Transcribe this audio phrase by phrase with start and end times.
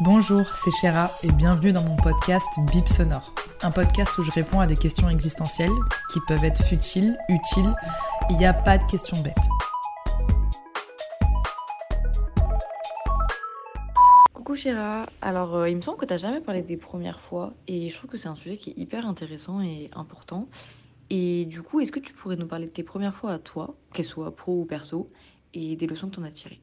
[0.00, 3.32] Bonjour, c'est Chéra et bienvenue dans mon podcast Bip Sonore.
[3.62, 5.72] Un podcast où je réponds à des questions existentielles
[6.12, 7.74] qui peuvent être futiles, utiles.
[8.28, 9.34] Il n'y a pas de questions bêtes.
[14.34, 17.54] Coucou Chéra, alors euh, il me semble que tu n'as jamais parlé des premières fois
[17.66, 20.46] et je trouve que c'est un sujet qui est hyper intéressant et important.
[21.08, 23.74] Et du coup, est-ce que tu pourrais nous parler de tes premières fois à toi,
[23.94, 25.10] qu'elles soient pro ou perso,
[25.54, 26.60] et des leçons que tu en as tirées?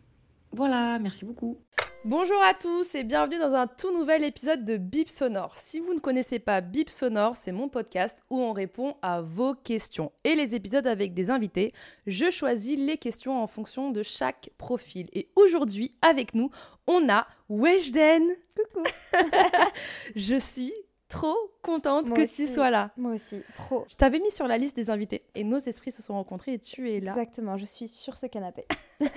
[0.55, 1.57] Voilà, merci beaucoup.
[2.05, 5.57] Bonjour à tous et bienvenue dans un tout nouvel épisode de Bip Sonore.
[5.57, 9.55] Si vous ne connaissez pas Bip Sonore, c'est mon podcast où on répond à vos
[9.55, 10.11] questions.
[10.23, 11.73] Et les épisodes avec des invités,
[12.05, 15.07] je choisis les questions en fonction de chaque profil.
[15.13, 16.51] Et aujourd'hui, avec nous,
[16.85, 18.23] on a Weshden.
[18.55, 18.85] Coucou.
[20.15, 20.71] je suis
[21.13, 22.45] trop contente Moi que aussi.
[22.47, 22.91] tu sois là.
[22.97, 23.85] Moi aussi, trop.
[23.89, 26.59] Je t'avais mis sur la liste des invités et nos esprits se sont rencontrés et
[26.59, 28.65] tu es là Exactement, je suis sur ce canapé.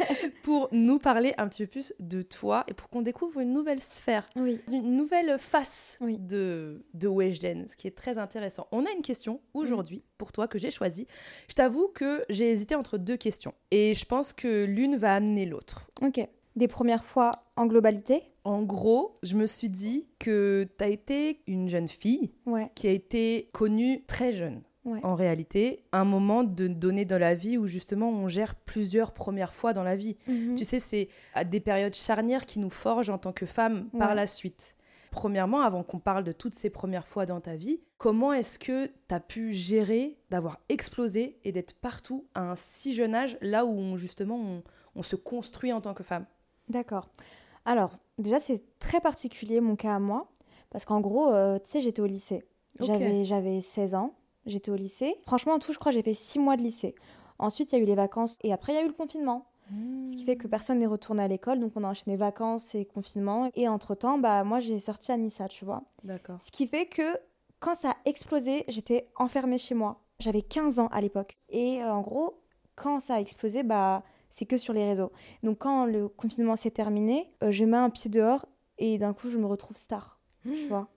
[0.42, 3.80] pour nous parler un petit peu plus de toi et pour qu'on découvre une nouvelle
[3.80, 4.60] sphère, Oui.
[4.72, 6.18] une nouvelle face Oui.
[6.18, 8.66] de, de Weshden, ce qui est très intéressant.
[8.72, 11.06] On a une question aujourd'hui pour toi que j'ai choisie.
[11.48, 15.46] Je t'avoue que j'ai hésité entre deux questions et je pense que l'une va amener
[15.46, 15.86] l'autre.
[16.02, 16.20] Ok.
[16.56, 21.40] Des premières fois en globalité En gros, je me suis dit que tu as été
[21.48, 22.70] une jeune fille Ouais.
[22.76, 24.62] qui a été connue très jeune.
[24.84, 25.00] Ouais.
[25.02, 29.52] En réalité, un moment de donner dans la vie où justement on gère plusieurs premières
[29.52, 30.16] fois dans la vie.
[30.28, 30.54] Mhm.
[30.54, 34.14] Tu sais, c'est à des périodes charnières qui nous forgent en tant que femmes par
[34.14, 34.76] la suite.
[35.10, 38.86] Premièrement, avant qu'on parle de toutes ces premières fois dans ta vie, comment est-ce que
[38.86, 43.64] tu as pu gérer d'avoir explosé et d'être partout à un si jeune âge, là
[43.66, 44.62] où on, justement on,
[44.94, 46.26] on se construit en tant que femme?
[46.68, 47.08] D'accord.
[47.66, 50.28] Alors, déjà, c'est très particulier mon cas à moi.
[50.70, 52.44] Parce qu'en gros, euh, tu sais, j'étais au lycée.
[52.80, 52.86] Ok.
[52.86, 54.14] J'avais, j'avais 16 ans.
[54.46, 55.16] J'étais au lycée.
[55.26, 56.94] Franchement, en tout, je crois que j'ai fait 6 mois de lycée.
[57.38, 58.38] Ensuite, il y a eu les vacances.
[58.42, 59.46] Et après, il y a eu le confinement.
[60.08, 61.58] Ce qui fait que personne n'est retourné à l'école.
[61.58, 63.50] Donc, on a enchaîné vacances et confinement.
[63.54, 65.82] Et entre-temps, bah, moi, j'ai sorti à Nissa, tu vois.
[66.04, 66.40] D'accord.
[66.40, 67.18] Ce qui fait que
[67.58, 70.02] quand ça a explosé, j'étais enfermée chez moi.
[70.20, 71.36] J'avais 15 ans à l'époque.
[71.48, 72.40] Et euh, en gros,
[72.76, 74.04] quand ça a explosé, bah,
[74.36, 75.12] c'est que sur les réseaux.
[75.42, 78.44] Donc quand le confinement s'est terminé, euh, je mets un pied dehors
[78.76, 80.20] et d'un coup, je me retrouve star.
[80.44, 80.88] Tu vois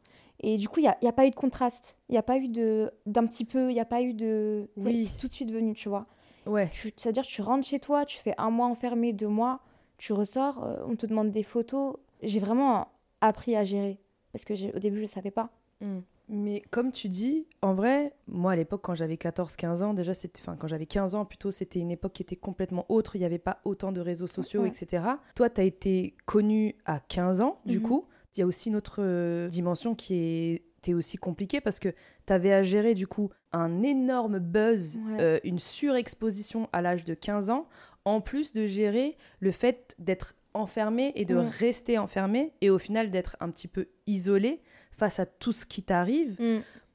[0.42, 1.98] et du coup, il n'y a, il y a pas eu de contraste.
[2.08, 4.70] Il n'y a pas eu de d'un petit peu, il n'y a pas eu de...
[4.78, 5.06] Oui.
[5.06, 6.06] C'est tout de suite venu, tu vois.
[6.46, 6.72] Ouais.
[6.74, 9.60] C'est-à-dire tu rentres chez toi, tu fais un mois enfermé, deux mois,
[9.98, 11.98] tu ressors, euh, on te demande des photos.
[12.24, 12.88] J'ai vraiment
[13.20, 14.00] appris à gérer.
[14.32, 15.50] Parce que au début, je ne savais pas.
[15.82, 16.00] Mm.
[16.32, 20.40] Mais comme tu dis, en vrai, moi à l'époque quand j'avais 14-15 ans, déjà c'était,
[20.42, 23.26] enfin quand j'avais 15 ans plutôt, c'était une époque qui était complètement autre, il n'y
[23.26, 24.68] avait pas autant de réseaux sociaux, Ouais.
[24.68, 25.04] etc.
[25.34, 27.84] Toi, tu as été connue à 15 ans, du Mhm.
[27.84, 28.06] coup.
[28.36, 31.90] Il y a aussi une autre euh, dimension qui est était aussi compliquée parce que
[32.26, 35.18] tu avais à gérer du coup un énorme buzz, Ouais.
[35.20, 37.68] euh, une surexposition à l'âge de 15 ans,
[38.06, 41.46] en plus de gérer le fait d'être enfermé et de Ouais.
[41.60, 44.62] rester enfermé et au final d'être un petit peu isolé
[45.00, 46.38] face à tout ce qui t'arrive.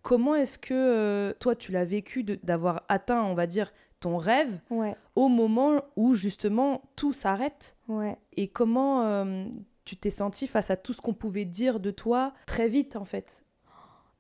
[0.03, 4.61] Comment est-ce que euh, toi, tu l'as vécu d'avoir atteint, on va dire, ton rêve
[4.69, 8.19] Ouais, au moment où justement tout s'arrête ouais.
[8.37, 9.47] Et comment euh,
[9.87, 13.05] tu t'es senti face à tout ce qu'on pouvait dire de toi très vite en
[13.07, 13.45] fait?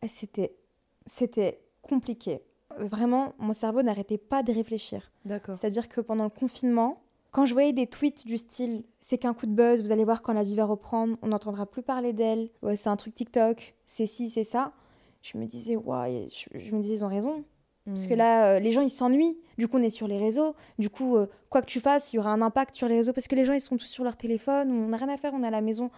[0.03, 0.57] Et C'était,
[1.05, 2.41] c'était compliqué.
[2.79, 5.13] Vraiment, mon cerveau n'arrêtait pas de réfléchir.
[5.27, 5.55] D'accord.
[5.57, 7.04] C'est-à-dire que pendant le confinement,
[7.35, 10.23] quand je voyais des tweets du style c'est qu'un coup de buzz, vous allez voir
[10.23, 13.75] quand la vie va reprendre, on n'entendra plus parler d'elle, ouais, c'est un truc TikTok,
[13.87, 14.73] c'est ci, c'est ça,
[15.21, 17.45] je me disais, ouais, je, je me disais, ils ont raison.
[17.87, 19.39] Parce que là, euh, les gens, ils s'ennuient.
[19.59, 20.55] Du coup, on est sur les réseaux.
[20.79, 23.13] Du coup, euh, quoi que tu fasses, il y aura un impact sur les réseaux
[23.13, 24.71] parce que les gens, ils sont tous sur leur téléphone.
[24.71, 25.91] On n'a rien à faire, on est à la maison.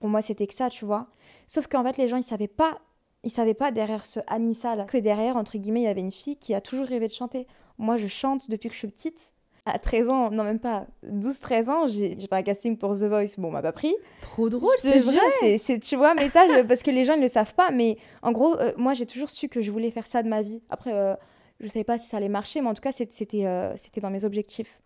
[0.00, 1.06] Pour moi, c'était que ça, tu vois.
[1.46, 2.80] Sauf qu'en fait, les gens, ils savaient pas.
[3.22, 6.10] Ils savaient pas derrière ce Anissa là que derrière, entre guillemets, il y avait une
[6.10, 7.46] fille qui a toujours rêvé de chanter.
[7.78, 9.32] Moi, je chante depuis que je suis petite.
[9.68, 13.34] À 13 ans, non même pas, 12-13 ans, j'ai fait un casting pour The Voice.
[13.38, 13.94] Bon, on m'a pas pris.
[14.22, 15.58] Trop drôle, c'est vrai.
[15.58, 17.96] c'est- tu vois, mais ça, je- parce que les gens ne le savent pas, mais
[18.22, 20.62] en gros, euh, moi, j'ai toujours su que je voulais faire ça de ma vie.
[20.70, 21.14] Après, euh,
[21.60, 24.10] je savais pas si ça allait marcher, mais en tout cas, c'était euh, c'était dans
[24.10, 24.80] mes objectifs.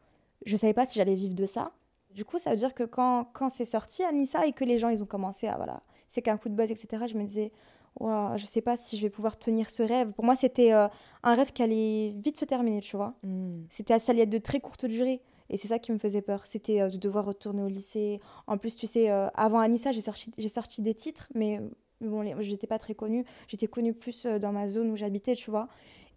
[0.46, 1.72] Je savais pas si j'allais vivre de ça.
[2.14, 4.88] Du coup, ça veut dire que quand, quand c'est sorti, Anissa, et que les gens,
[4.90, 7.52] ils ont commencé à, voilà, c'est qu'un coup de buzz, etc., je me disais,
[8.00, 10.12] Ouah, je sais pas si je vais pouvoir tenir ce rêve.
[10.12, 10.88] Pour moi, c'était euh,
[11.22, 13.14] un rêve qui allait vite se terminer, tu vois.
[13.22, 13.62] Hmm.
[13.68, 15.20] C'était ça allait être de très courte durée.
[15.50, 16.46] Et c'est ça qui me faisait peur.
[16.46, 18.20] C'était euh, de devoir retourner au lycée.
[18.46, 21.60] En plus, tu sais, euh, avant Anissa, j'ai sorti, j'ai sorti des titres, mais
[22.00, 23.24] bon, j'étais pas très connue.
[23.46, 25.68] J'étais connue plus dans ma zone où j'habitais, tu vois.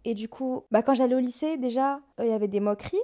[0.04, 2.96] Et du coup, bah, quand j'allais au lycée, déjà, il y avait des moqueries.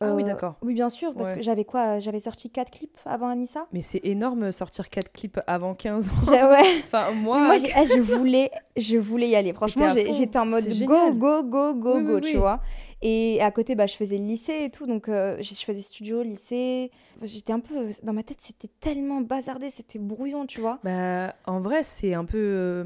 [0.00, 0.54] Ah oui, Euh, d'accord.
[0.62, 1.36] Oui, bien sûr, parce Ouais.
[1.36, 3.66] que j'avais quoi J'avais sorti quatre clips avant Anissa.
[3.72, 6.30] Mais c'est énorme sortir 4 clips avant 15 ans.
[6.50, 6.60] Ouais.
[6.84, 9.52] enfin, moi, Moi, eh, je voulais, je voulais y aller.
[9.52, 12.34] Franchement, j'étais en mode go, go, go, go, Oui, go, oui, tu oui.
[12.36, 12.60] vois.
[13.02, 15.82] Et à côté, bah, je faisais le lycée et tout, donc euh, je je faisais
[15.82, 16.90] studio, lycée.
[17.22, 17.74] J'étais un peu
[18.04, 20.78] dans ma tête, c'était tellement bazardé, c'était brouillon, tu vois.
[20.84, 22.84] bah, en vrai, c'est un peu, euh,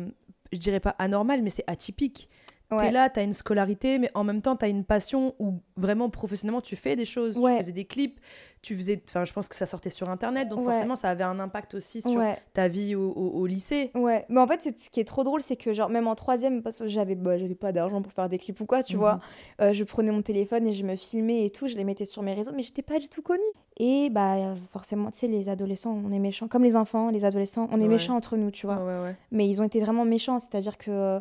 [0.52, 2.28] je dirais pas anormal, mais c'est atypique.
[2.72, 2.78] Ouais.
[2.86, 6.60] T'es là, t'as une scolarité, mais en même temps, t'as une passion où vraiment professionnellement
[6.60, 7.36] tu fais des choses.
[7.38, 7.52] Ouais.
[7.56, 8.18] Tu faisais des clips,
[8.62, 9.02] tu faisais.
[9.08, 10.72] Enfin, je pense que ça sortait sur internet, donc Ouais.
[10.72, 12.22] forcément, ça avait un impact aussi sur
[12.52, 13.90] ta vie au, au- au lycée.
[13.94, 14.24] ouais.
[14.28, 16.78] Mais en fait, ce qui est trop drôle, c'est que genre même en troisième, parce
[16.78, 19.00] que j'avais bah, pas d'argent pour faire des clips ou quoi, tu Mhm.
[19.00, 19.20] vois.
[19.60, 22.22] euh, je prenais mon téléphone et je me filmais et tout, je les mettais sur
[22.22, 23.40] mes réseaux, mais j'étais pas du tout connue.
[23.78, 27.68] Et bah forcément, tu sais, les adolescents, on est méchants, comme les enfants, les adolescents,
[27.72, 28.76] on est méchants entre nous, tu vois.
[28.76, 29.16] Ouais, ouais, ouais.
[29.30, 30.38] mais ils ont été vraiment méchants.
[30.38, 31.20] C'est-à-dire que,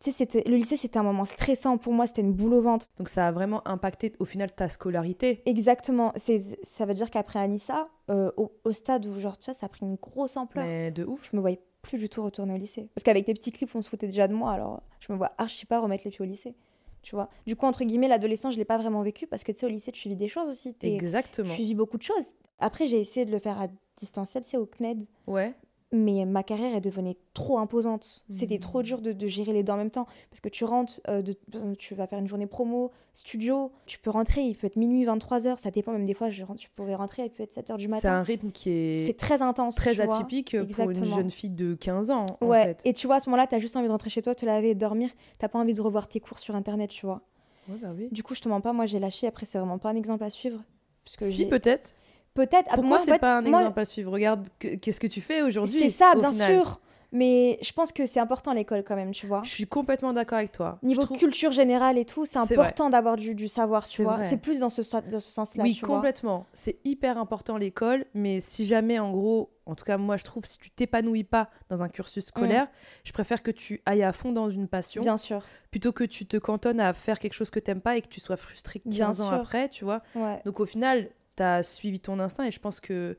[0.00, 2.86] tu sais, le lycée, c'était un moment stressant pour moi, c'était une boule au ventre.
[2.98, 5.42] Donc ça a vraiment impacté au final ta scolarité.
[5.46, 6.12] Exactement.
[6.16, 9.84] Ça veut dire qu'après Anissa, euh, au, au stade où, genre, tu ça a pris
[9.86, 11.28] une grosse ampleur, Mais de ouf.
[11.30, 12.88] je me voyais plus du tout retourner au lycée.
[12.94, 15.32] Parce qu'avec les petits clips, on se foutait déjà de moi, alors je me vois
[15.38, 16.54] archi pas remettre les pieds au lycée.
[17.02, 17.28] Tu vois.
[17.46, 19.68] Du coup, entre guillemets, l'adolescence, je l'ai pas vraiment vécu parce que, tu sais, au
[19.68, 20.74] lycée, tu vis des choses aussi.
[20.82, 21.54] Exactement.
[21.54, 22.30] Tu vis beaucoup de choses.
[22.58, 23.66] Après, j'ai essayé de le faire à
[23.98, 25.04] distanciel, c'est au CNED.
[25.26, 25.54] Ouais.
[25.94, 28.24] Mais ma carrière elle devenait trop imposante.
[28.30, 31.00] C'était trop dur de, de gérer les deux en même temps parce que tu rentres,
[31.08, 31.36] euh, de-
[31.78, 35.58] tu vas faire une journée promo, studio, tu peux rentrer, il peut être minuit, 23h,
[35.58, 37.90] ça dépend même des fois, je, tu pouvais rentrer, il peut être 7h du C'est
[37.90, 38.12] matin.
[38.14, 38.64] un rythme qui
[39.04, 39.76] C'est est très intense.
[39.76, 42.26] très tu atypique pour une jeune fille de 15 ans.
[42.40, 42.82] en Ouais, fait.
[42.84, 44.70] et tu vois, à ce moment-là, t'as juste envie de rentrer chez toi, te laver
[44.70, 45.10] et dormir.
[45.38, 47.22] T'as pas envie de revoir tes cours sur internet, tu vois.
[47.68, 48.08] Ouais, bah oui.
[48.12, 49.26] Du coup, je te mens pas, moi j'ai lâché.
[49.26, 50.60] Après, c'est vraiment pas un exemple à suivre.
[51.04, 51.94] Parce que Si, peut-être.
[52.34, 52.68] Peut-être.
[52.68, 55.06] Pourquoi moi, en c'est fait, pas un moi, exemple à suivre Regarde que- qu'est-ce que
[55.06, 55.78] tu fais aujourd'hui.
[55.78, 56.50] C'est ça, au bien final.
[56.54, 56.80] sûr.
[57.16, 59.40] Mais je pense que c'est important l'école quand même, tu vois.
[59.44, 60.80] Je suis complètement d'accord avec toi.
[60.82, 64.20] Niveau trouve- culture générale et tout, c'est important d'avoir du, du savoir, tu vois.
[64.24, 66.44] C'est plus dans ce, dans ce sens-là, Oui, tu complètement.
[66.54, 70.44] C'est hyper important l'école, mais si jamais, en gros, en tout cas, moi, je trouve,
[70.44, 72.66] si tu t'épanouis pas dans un cursus scolaire,
[73.04, 75.04] je préfère que tu ailles à fond dans une passion Mm.
[75.04, 78.02] Bien sûr, plutôt que tu te cantonnes à faire quelque chose que t'aimes pas et
[78.02, 79.32] que tu sois frustré 15 Bien ans sûr.
[79.34, 80.02] après, tu vois.
[80.16, 80.42] ouais.
[80.44, 83.16] Donc, au final, tu as suivi ton instinct et je pense que.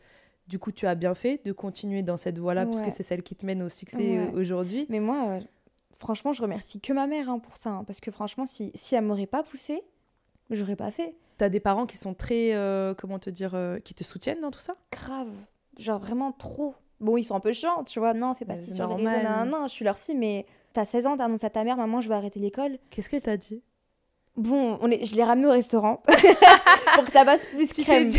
[0.48, 2.86] Du coup, tu as bien fait de continuer dans cette voie-là, parce Ouais.
[2.86, 4.30] que c'est celle qui te mène au succès Ouais.
[4.32, 4.86] euh, aujourd'hui.
[4.90, 5.40] Mais moi, euh,
[5.98, 7.72] franchement, je remercie que ma mère hein, pour ça.
[7.72, 9.82] hein, parce que franchement, si, si elle m'aurait pas poussée,
[10.52, 11.16] j'aurais pas fait.
[11.38, 14.52] T'as des parents qui sont très, euh, comment te dire, euh, qui te soutiennent dans
[14.52, 14.76] tout ça?
[14.92, 15.34] Grave.
[15.80, 16.76] Genre vraiment trop.
[17.00, 18.14] Bon, ils sont un peu chiants, tu vois.
[18.14, 19.24] Non, fais pas c'est sur les réseaux.
[19.28, 22.02] Non, non, je suis leur fille, mais t'as 16 ans, t'annonces à ta mère, maman,
[22.02, 22.78] je vais arrêter l'école.
[22.92, 23.64] Qu'est-ce que t'as dit?
[24.38, 26.02] Bon, on est, je l'ai ramené au restaurant
[26.96, 28.10] pour que ça passe plus crème.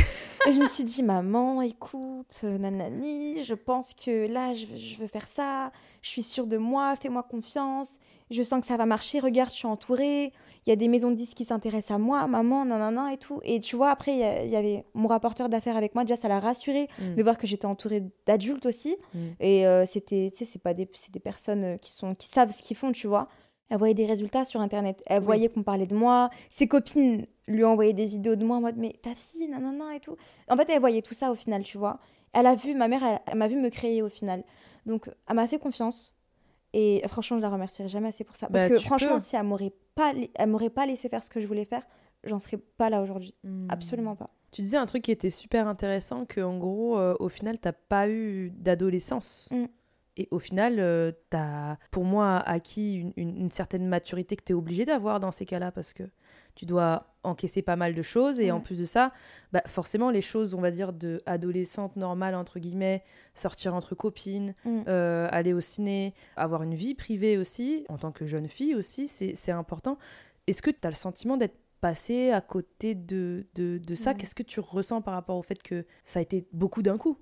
[0.49, 4.77] Et je me suis dit, maman, écoute, euh, nanani, je pense que là, je, veux-
[4.77, 5.73] je veux faire ça.
[6.03, 7.99] Je suis sûre de moi, fais-moi confiance.
[8.31, 9.19] Je sens que ça va marcher.
[9.21, 10.33] Regarde, je suis entourée.
[10.67, 13.41] Il y a des maisons de disques qui s'intéressent à moi, maman, nanana et tout.
[13.45, 14.13] Et tu vois, après,
[14.45, 16.05] il y avait mon rapporteur d'affaires avec moi.
[16.05, 17.15] Déjà, ça l'a rassuré Mm.
[17.17, 18.97] de voir que j'étais entourée d'adultes aussi.
[19.15, 19.19] Mm.
[19.41, 22.51] Et euh, c'était, tu sais, c'est pas des, c'est des personnes qui, sont, qui savent
[22.53, 23.29] ce qu'ils font, tu vois.
[23.69, 25.03] Elle voyait des résultats sur Internet.
[25.07, 25.25] Elle Oui.
[25.25, 26.31] voyait qu'on parlait de moi.
[26.51, 30.01] Ses copines lui envoyaient des vidéos de moi en mode mais ta fille, nanana et
[30.01, 30.17] tout.
[30.49, 31.99] En fait, elle voyait tout ça au final, tu vois.
[32.33, 34.45] Elle a vu, ma mère, elle, elle m'a vu me créer au final.
[34.85, 36.15] Donc, elle m'a fait confiance.
[36.73, 38.49] Et franchement, je la remercierai jamais assez pour ça.
[38.49, 39.21] Parce Bah, que franchement, peux.
[39.21, 41.83] si elle m'aurait pas, elle m'aurait pas laissé faire ce que je voulais faire,
[42.25, 43.35] j'en serais pas là aujourd'hui.
[43.45, 43.67] Hmm.
[43.71, 44.31] Absolument pas.
[44.53, 47.73] Tu disais un truc qui était super intéressant, que en gros, euh, au final, t'as
[47.73, 49.49] pas eu d'adolescence.
[49.51, 49.65] Mm.
[50.19, 54.55] Et au final, euh, t'as, pour moi, acquis une, une- une certaine maturité que t'es
[54.55, 56.05] obligé d'avoir dans ces cas-là, parce que
[56.55, 58.41] tu dois encaisser pas mal de choses.
[58.41, 59.13] Et en plus de ça,
[59.53, 63.03] bah, forcément, les choses, on va dire, de adolescente normale, entre guillemets,
[63.35, 64.83] sortir entre copines, Mm.
[64.89, 69.09] euh, aller au ciné, avoir une vie privée aussi, en tant que jeune fille aussi,
[69.09, 69.99] c'est important.
[70.47, 74.13] Est-ce que tu as le sentiment d'être passé à côté de, de, de ça?
[74.13, 74.17] Ouais.
[74.17, 77.19] Qu'est-ce que tu ressens par rapport au fait que ça a été beaucoup d'un coup?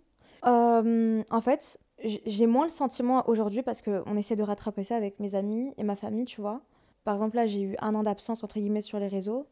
[0.47, 5.21] Euh, en fait, j'ai moins le sentiment aujourd'hui parce qu'on essaie de rattraper ça avec
[5.21, 6.61] mes amis et ma famille, tu vois.
[7.05, 9.47] Par exemple, là, j'ai eu un an d'absence, entre guillemets, sur les réseaux.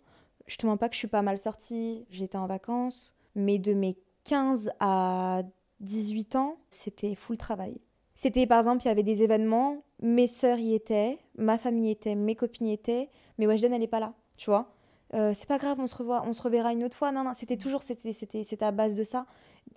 [0.47, 3.15] Je te mens pas que je suis pas mal sortie, j'étais en vacances.
[3.35, 5.43] Mais de mes 15 à
[5.81, 7.81] 18 ans, c'était full travail.
[8.15, 11.91] C'était, par exemple, il y avait des événements, mes sœurs y étaient, ma famille y
[11.91, 14.75] était, mes copines y étaient, mais Weshden, elle n'est pas là, tu vois.
[15.15, 17.13] Euh, c'est pas grave, on se, revoit, on se reverra une autre fois.
[17.13, 19.27] Non, non, c'était toujours, c'était, c'était, c'était à base de ça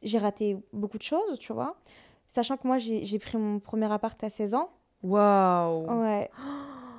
[0.03, 1.75] j'ai raté beaucoup de choses, tu vois.
[2.27, 4.69] Sachant que moi, j'ai pris mon premier appart à 16 ans.
[5.03, 6.29] Waouh Ouais.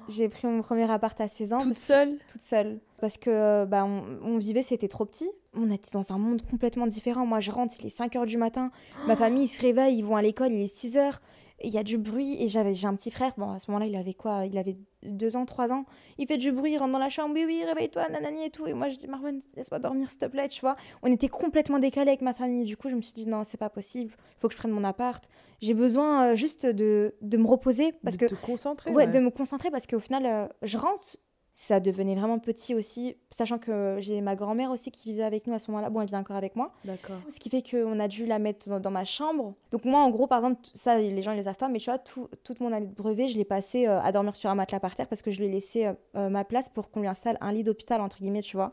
[0.08, 1.58] J'ai pris mon premier appart à 16 ans.
[1.58, 2.18] Toute que- seule?
[2.30, 2.78] toute seule.
[3.00, 5.28] Parce que euh, bah, on, on vivait, c'était trop petit.
[5.52, 7.26] On était dans un monde complètement différent.
[7.26, 8.70] Moi, je rentre, il est 5 heures du matin.
[9.08, 11.20] Ma famille, ils se réveille, ils vont à l'école, il est 6 heures.
[11.62, 12.36] Il y a du bruit.
[12.42, 13.32] Et j'avais, j'ai un petit frère.
[13.36, 15.86] Bon, à ce moment-là, il avait quoi Il avait 2 ans, 3 ans.
[16.18, 17.34] Il fait du bruit, il rentre dans la chambre.
[17.34, 18.66] Oui, oui, réveille-toi, nanani et tout.
[18.66, 20.76] Et moi, je dis, Marwan, laisse-moi dormir, s'il te plaît, tu vois.
[21.02, 22.64] On était complètement décalés avec ma famille.
[22.64, 24.12] Du coup, je me suis dit, non, c'est pas possible.
[24.18, 25.22] Il faut que je prenne mon appart.
[25.60, 27.92] J'ai besoin euh, juste de, de me reposer.
[28.04, 28.90] Parce de que te concentrer.
[28.90, 29.06] Ouais, ouais.
[29.06, 31.16] de me concentrer parce qu'au final, euh, je rentre.
[31.58, 35.54] Ça devenait vraiment petit aussi, sachant que j'ai ma grand-mère aussi qui vivait avec nous
[35.54, 35.88] à ce moment-là.
[35.88, 36.70] Bon, elle vit encore avec moi.
[36.84, 37.16] D'accord.
[37.30, 39.54] Ce qui fait qu'on a dû la mettre dans, dans ma chambre.
[39.70, 41.88] Donc moi, en gros, par exemple, ça, les gens, ils le savent pas, mais tu
[41.88, 44.54] vois, tout, toute mon année de brevet, je l'ai passé euh, à dormir sur un
[44.54, 47.00] matelas par terre parce que je lui ai laissé euh, euh, ma place pour qu'on
[47.00, 48.72] lui installe un lit d'hôpital, entre guillemets, tu vois.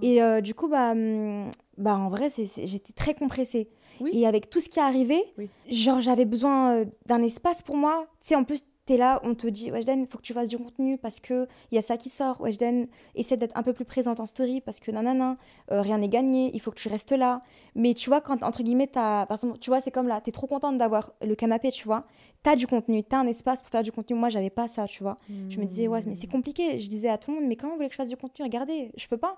[0.00, 3.68] Et euh, du coup, bah, hum, bah, en vrai, j'étais très compressée.
[4.00, 4.10] Oui.
[4.14, 5.50] Et avec tout ce qui est arrivé, Oui.
[5.68, 8.06] genre, j'avais besoin d'un espace pour moi.
[8.22, 10.48] Tu sais, en plus, t'es là, on te dit, Weshden, il faut que tu fasses
[10.48, 12.40] du contenu parce qu'il y a ça qui sort.
[12.40, 15.36] Weshden, essaie d'être un peu plus présente en story parce que nanana,
[15.72, 17.42] euh, rien n'est gagné, il faut que tu restes là.
[17.74, 20.30] Mais tu vois, quand, entre guillemets, t'as, par exemple, tu vois, c'est comme là, t'es
[20.30, 22.06] trop contente d'avoir le canapé, tu vois.
[22.44, 24.16] T'as du contenu, t'as un espace pour faire du contenu.
[24.16, 25.18] Moi, j'avais pas ça, tu vois.
[25.48, 26.78] Je me disais, ouais, mais c'est compliqué.
[26.78, 28.44] Je disais à tout le monde, mais comment vous voulez que je fasse du contenu?
[28.44, 29.36] Regardez, je peux pas.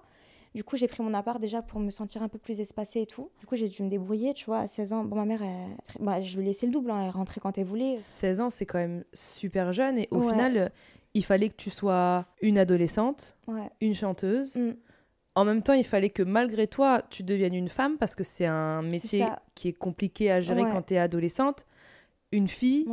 [0.55, 3.07] Du coup, j'ai pris mon appart déjà pour me sentir un peu plus espacée et
[3.07, 3.31] tout.
[3.38, 5.05] Du coup, j'ai dû me débrouiller, tu vois, à 16 ans.
[5.05, 7.67] Bon, ma mère, elle- bah, je lui laissais le double, hein, elle rentrait quand elle
[7.67, 7.99] voulait.
[8.02, 9.99] 16 ans, c'est quand même super jeune.
[9.99, 10.31] Et au Ouais.
[10.31, 10.73] final,
[11.14, 13.71] il fallait que tu sois une adolescente, Ouais.
[13.81, 14.57] une chanteuse.
[14.57, 14.73] Mm.
[15.35, 18.47] En même temps, il fallait que malgré toi, tu deviennes une femme parce que c'est
[18.47, 20.71] un métier qui est compliqué à gérer Ouais.
[20.71, 21.67] quand tu es adolescente.
[22.33, 22.87] Une fille,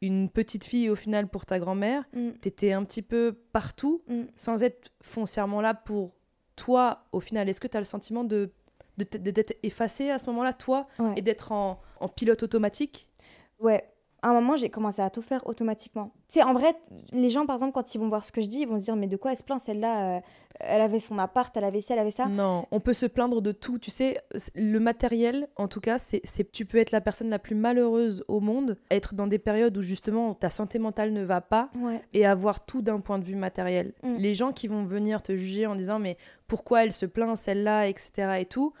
[0.00, 2.04] une petite fille au final pour ta grand-mère.
[2.12, 2.30] Mm.
[2.40, 4.22] Tu étais un petit peu partout Mm.
[4.34, 6.10] sans être foncièrement là pour
[6.56, 7.48] toi au final.
[7.48, 8.50] Est-ce que tu as le sentiment de
[8.98, 11.14] d'être effacée à ce moment-là, toi, Ouais.
[11.16, 13.08] et d'être en, en pilote automatique?
[13.58, 13.82] Ouais.
[14.24, 16.12] À un moment, j'ai commencé à tout faire automatiquement.
[16.28, 16.74] Tu sais, en vrai,
[17.12, 18.84] les gens, par exemple, quand ils vont voir ce que je dis, ils vont se
[18.84, 20.20] dire, mais de quoi elle se plaint Celle-là, euh,
[20.60, 22.26] elle avait son appart, elle avait ci, elle avait ça.
[22.26, 23.78] Non, on peut se plaindre de tout.
[23.78, 24.18] Tu sais,
[24.54, 28.38] le matériel, en tout cas, c'est, tu peux être la personne la plus malheureuse au
[28.38, 32.00] monde, être dans des périodes où justement ta santé mentale ne va pas Ouais.
[32.12, 33.92] et avoir tout d'un point de vue matériel.
[34.04, 34.14] Mm.
[34.18, 37.88] Les gens qui vont venir te juger en disant mais pourquoi elle se plaint celle-là,
[37.88, 38.36] etc.
[38.38, 38.72] et tout,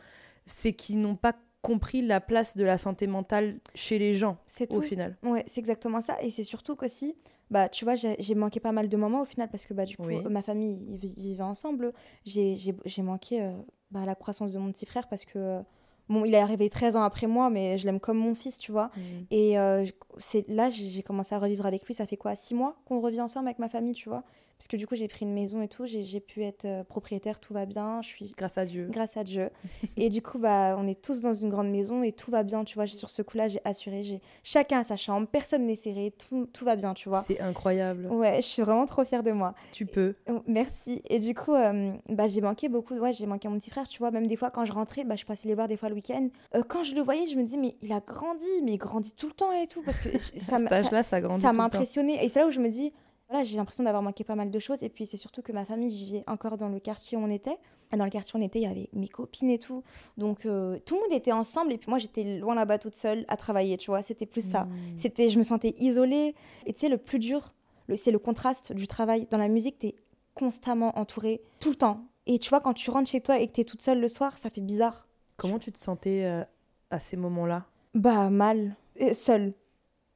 [0.46, 4.70] c'est qu'ils n'ont pas compris la place de la santé mentale chez les gens C'est
[4.72, 4.82] au tout.
[4.82, 5.16] final.
[5.22, 6.20] Ouais, c'est exactement ça.
[6.22, 7.14] Et c'est surtout qu'aussi,
[7.50, 9.96] bah, tu vois, j'ai manqué pas mal de moments au final parce que bah, du
[9.96, 10.20] coup, Oui.
[10.28, 11.92] ma famille, ils vi- ils vivaient ensemble.
[12.24, 13.52] J'ai j'ai- j'ai manqué euh,
[13.90, 15.60] bah, la croissance de mon petit frère parce que, euh,
[16.08, 18.72] bon, il est arrivé 13 ans après moi, mais je l'aime comme mon fils, tu
[18.72, 18.90] vois.
[19.30, 19.84] Et euh,
[20.18, 21.94] c'est là, j'ai commencé à revivre avec lui.
[21.94, 24.24] Ça fait quoi, six mois qu'on revit ensemble avec ma famille, tu vois
[24.62, 25.86] Parce que du coup, j'ai pris une maison et tout.
[25.86, 28.00] J'ai pu être euh, propriétaire, tout va bien.
[28.00, 28.86] Je suis Grâce à Dieu.
[28.92, 29.50] grâce à Dieu.
[29.96, 32.62] et du coup, bah, on est tous dans une grande maison et tout va bien,
[32.62, 32.86] tu vois.
[32.86, 34.04] Sur ce coup-là, j'ai assuré.
[34.04, 37.24] j'ai Chacun a sa chambre, personne n'est serré, tout, tout va bien, tu vois.
[37.26, 38.06] C'est incroyable.
[38.06, 39.56] Ouais, je suis vraiment trop fière de moi.
[39.72, 40.14] Tu peux.
[40.30, 41.02] Oh, Merci.
[41.10, 42.94] Et du coup, euh, bah, j'ai manqué beaucoup.
[42.94, 44.12] Ouais, j'ai manqué mon petit frère, tu vois.
[44.12, 46.28] Même des fois, quand je rentrais, bah, je passais les voir des fois le week-end.
[46.54, 49.12] Euh, quand je le voyais, je me dis, mais il a grandi, mais il grandit
[49.16, 49.82] tout le temps et tout.
[49.82, 52.24] Parce que ça m'a- ça- ça impressionné.
[52.24, 52.92] Et c'est là où je me dis,
[53.32, 54.82] voilà, j'ai l'impression d'avoir manqué pas mal de choses.
[54.82, 57.56] Et puis c'est surtout que ma famille vivait encore dans le quartier où on était.
[57.92, 59.82] Et dans le quartier où on était, il y avait mes copines et tout.
[60.16, 61.72] Donc euh, tout le monde était ensemble.
[61.72, 64.02] Et puis moi, j'étais loin là-bas toute seule à travailler, tu vois.
[64.02, 64.64] C'était plus ça.
[64.64, 64.70] Mmh.
[64.96, 66.34] C'était, je me sentais isolée.
[66.66, 67.52] Et tu sais, le plus dur,
[67.88, 69.26] le- c'est le contraste du travail.
[69.30, 69.94] Dans la musique, tu es
[70.34, 72.04] constamment entourée, tout le temps.
[72.26, 74.08] Et tu vois, quand tu rentres chez toi et que tu es toute seule le
[74.08, 75.08] soir, ça fait bizarre.
[75.36, 76.44] Comment tu te sentais euh,
[76.90, 77.66] à ces moments-là?
[77.94, 78.76] Bah, mal.
[78.96, 79.52] Et seule.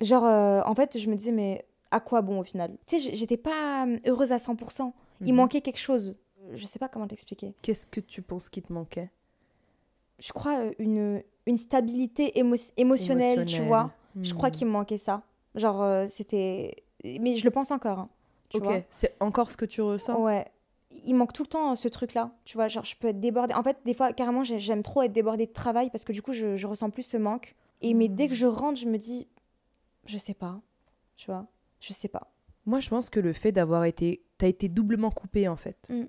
[0.00, 3.14] Genre, euh, en fait, je me disais, mais à quoi bon au final Tu sais,
[3.14, 4.92] j'étais pas euh, heureuse à 100%.
[5.22, 5.36] Il Mhm.
[5.36, 6.14] manquait quelque chose.
[6.52, 7.54] Je sais pas comment t'expliquer.
[7.62, 9.10] Qu'est-ce que tu penses qui te manquait?
[10.18, 13.90] Je crois euh, une, une stabilité émo- émotionnelle, tu vois.
[14.22, 14.52] Je crois Hmm.
[14.52, 15.22] qu'il me manquait ça.
[15.54, 16.74] Genre, euh, c'était.
[17.20, 17.98] Mais je le pense encore.
[17.98, 18.08] hein,
[18.48, 20.18] tu Ok, c'est encore ce que tu ressens?
[20.22, 20.46] Ouais.
[21.04, 22.30] Il manque tout le temps euh, ce truc-là.
[22.44, 23.52] Tu vois, genre, je peux être débordée.
[23.54, 26.22] En fait, des fois, carrément, j'ai- j'aime trop être débordée de travail parce que du
[26.22, 27.54] coup, je, je ressens plus ce manque.
[27.82, 29.28] Et mais dès que je rentre, je me dis,
[30.06, 30.60] je sais pas.
[31.16, 31.46] Tu vois,
[31.80, 32.32] je sais pas.
[32.64, 34.22] Moi, je pense que le fait d'avoir été...
[34.38, 35.88] T'as été doublement coupé, en fait.
[35.90, 36.04] Mm.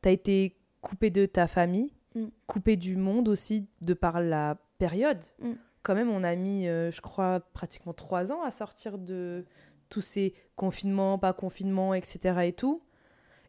[0.00, 2.26] T'as été coupé de ta famille, Mm.
[2.46, 5.22] coupé du monde aussi, de par la période.
[5.40, 5.52] Mm.
[5.82, 9.44] Quand même, on a mis, euh, je crois, pratiquement trois ans à sortir de
[9.90, 12.40] tous ces confinements, pas confinements, etc.
[12.46, 12.82] et tout.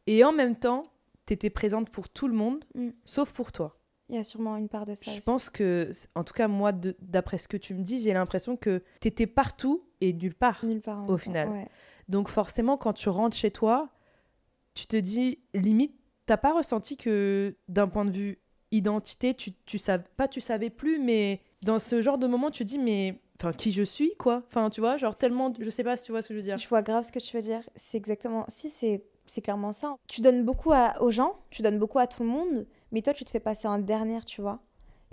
[0.07, 0.83] Et en même temps,
[1.25, 2.89] t'étais présente pour tout le monde, Mm.
[3.05, 3.77] sauf pour toi.
[4.09, 5.05] Il y a sûrement une part de ça.
[5.05, 5.21] Je aussi.
[5.21, 8.83] pense que, en tout cas, moi, d'après ce que tu me dis, j'ai l'impression que
[8.99, 10.63] t'étais partout et nulle part.
[10.65, 10.99] Nulle part.
[10.99, 11.49] en au final.
[11.49, 11.67] ouais.
[12.09, 13.89] Donc forcément, quand tu rentres chez toi,
[14.73, 15.93] tu te dis, limite,
[16.25, 18.39] t'as pas ressenti que d'un point de vue
[18.71, 22.63] identité, tu, tu savais pas, tu savais plus, mais dans ce genre de moment, tu
[22.65, 24.43] dis, mais enfin qui je suis quoi?
[24.47, 26.43] Enfin tu vois, genre tellement je sais pas si tu vois ce que je veux
[26.45, 26.57] dire.
[26.57, 27.61] Je vois grave ce que tu veux dire.
[27.75, 28.45] C'est exactement.
[28.47, 29.95] Si, c'est c'est clairement ça.
[30.07, 33.13] Tu donnes beaucoup à- aux gens, tu donnes beaucoup à tout le monde, mais toi,
[33.13, 34.59] tu te fais passer en dernière, tu vois.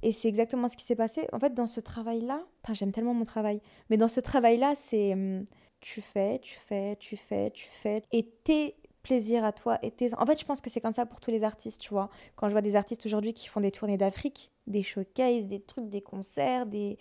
[0.02, 1.26] Et c'est exactement ce qui s'est passé.
[1.32, 5.44] En fait, dans ce travail-là, j'aime tellement mon travail, mais dans ce travail-là, c'est hum,
[5.80, 10.14] tu fais, tu fais, tu fais, tu fais, et tes plaisirs à toi et tes...
[10.18, 12.10] En fait, je pense que c'est comme ça pour tous les artistes, tu vois.
[12.36, 15.88] Quand je vois des artistes aujourd'hui qui font des tournées d'Afrique, des showcases, des trucs,
[15.88, 16.98] des concerts, des...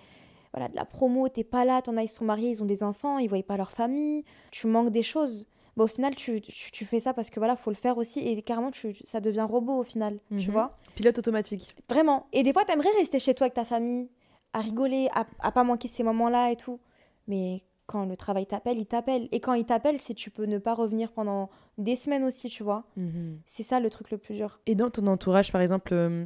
[0.53, 2.81] Voilà, de la promo, t'es pas là, t'en as, ils sont mariés, ils ont des
[2.81, 5.45] enfants, ils voient pas leur famille, tu manques des choses.
[5.77, 8.19] Mais au final, tu, tu, tu fais ça parce que voilà, faut le faire aussi,
[8.19, 10.51] et carrément, tu, ça devient robot au final, tu Mhm.
[10.51, 10.75] vois.
[10.95, 11.75] Pilote automatique.
[11.89, 12.25] Vraiment.
[12.33, 14.09] Et des fois, t'aimerais rester chez toi avec ta famille,
[14.53, 16.79] à rigoler, à, à pas manquer ces moments-là et tout.
[17.27, 19.29] Mais quand le travail t'appelle, il t'appelle.
[19.31, 22.63] Et quand il t'appelle, c'est tu peux ne pas revenir pendant des semaines aussi, tu
[22.63, 22.83] vois.
[23.45, 24.59] C'est ça le truc le plus dur.
[24.65, 26.25] Et dans ton entourage, par exemple, euh,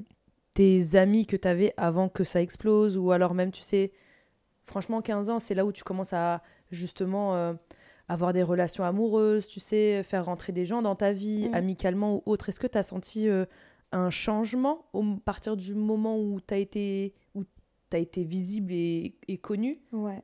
[0.53, 3.91] tes amis que tu avais avant que ça explose, ou alors même, tu sais,
[4.63, 6.41] franchement, 15 ans, c'est là où tu commences à
[6.71, 7.53] justement euh,
[8.11, 11.53] avoir des relations amoureuses, tu sais, faire rentrer des gens dans ta vie, Mm.
[11.55, 12.49] amicalement ou autre.
[12.49, 13.45] Est-ce que tu as senti euh,
[13.91, 17.43] un changement au à partir du moment où tu as été, où
[17.89, 19.79] t'as été visible et, et connue?
[19.91, 20.21] Ouais.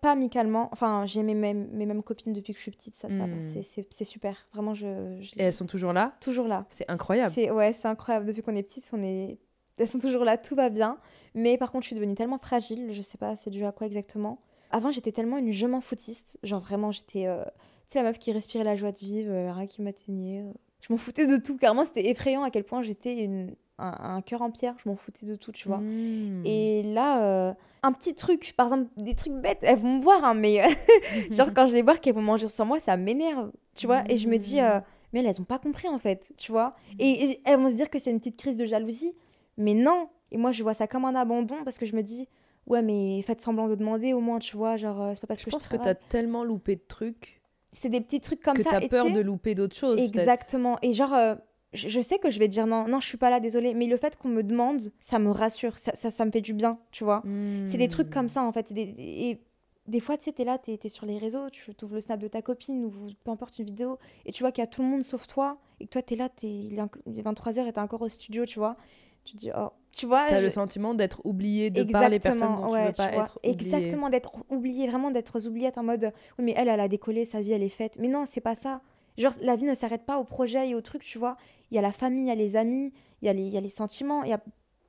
[0.00, 0.68] Pas amicalement.
[0.72, 2.94] Enfin, j'ai mes mêmes, mes mêmes copines depuis que je suis petite.
[2.94, 3.40] Ça, ça Mm.
[3.40, 4.42] c'est- super.
[4.52, 6.14] Vraiment, je, je Et elles sont toujours là?
[6.20, 6.66] Toujours là.
[6.68, 7.32] C'est incroyable.
[7.34, 8.26] C'est ouais, c'est incroyable.
[8.26, 9.38] Depuis qu'on est petite, on est
[9.76, 10.98] elles sont toujours là, tout va bien.
[11.34, 13.88] Mais par contre, je suis devenue tellement fragile, je sais pas c'est dû à quoi
[13.88, 14.38] exactement?
[14.74, 18.18] Avant, j'étais tellement une je m'en foutiste, genre vraiment j'étais euh, tu sais la meuf
[18.18, 20.40] qui respirait la joie de vivre, euh, rien qui m'atteignait.
[20.40, 20.52] euh.
[20.80, 24.20] Je m'en foutais de tout, carrément c'était effrayant à quel point j'étais une un, un
[24.20, 25.78] cœur en pierre, je m'en foutais de tout, tu vois.
[25.78, 26.42] Mm.
[26.44, 27.54] Et là, euh,
[27.84, 30.62] un petit truc, par exemple, des trucs bêtes, elles vont me voir, hein, mais
[31.30, 34.02] genre quand je les vois qu'elles vont manger sans moi, ça m'énerve, tu vois.
[34.08, 34.80] Et je me dis, euh,
[35.12, 36.74] mais elles, elles ont pas compris en fait, tu vois.
[36.98, 39.14] Et, et elles vont se dire que c'est une petite crise de jalousie,
[39.56, 40.08] mais non.
[40.30, 42.28] Et moi, je vois ça comme un abandon parce que je me dis,
[42.66, 44.76] ouais, mais faites semblant de demander au moins, tu vois.
[44.76, 45.92] Genre, euh, c'est pas parce je que pense je que tu travaille.
[46.04, 47.40] as tellement loupé de trucs
[47.72, 48.70] C'est des petits trucs comme que ça.
[48.70, 50.00] tu as et peur de louper d'autres choses.
[50.00, 50.78] Exactement.
[50.82, 51.34] Et genre, euh,
[51.72, 53.74] je, je sais que je vais dire non, non, je suis pas là, désolée.
[53.74, 56.54] Mais le fait qu'on me demande, ça me rassure, ça, ça, ça me fait du
[56.54, 57.22] bien, tu vois.
[57.64, 58.12] C'est des trucs Hmm.
[58.14, 58.72] comme ça, en fait.
[58.72, 59.40] Des, et
[59.86, 62.18] des fois, tu sais, t'es là, t'es es sur les réseaux, tu ouvres le snap
[62.20, 62.90] de ta copine ou
[63.24, 65.58] peu importe une vidéo, et tu vois qu'il y a tout le monde sauf toi,
[65.80, 68.00] et que toi, t'es là, es, il est enc- il est 23h et t'es encore
[68.02, 68.76] au studio, tu vois.
[69.24, 70.26] Tu te dis, oh, tu vois.
[70.28, 73.12] T'as je- le sentiment d'être oublié de par les personnes dont ouais, tu veux pas
[73.22, 73.52] être oublié.
[73.76, 77.40] Exactement, d'être oublié, vraiment d'être oubliette en mode, oui, mais elle, elle a décollé, sa
[77.40, 77.96] vie, elle est faite.
[78.00, 78.80] Mais non, c'est pas ça.
[79.16, 81.36] Genre, la vie ne s'arrête pas au projet et au truc, tu vois.
[81.70, 83.48] Il y a la famille, il y a les amis, il y a les, il
[83.52, 84.40] y a les sentiments, il y a...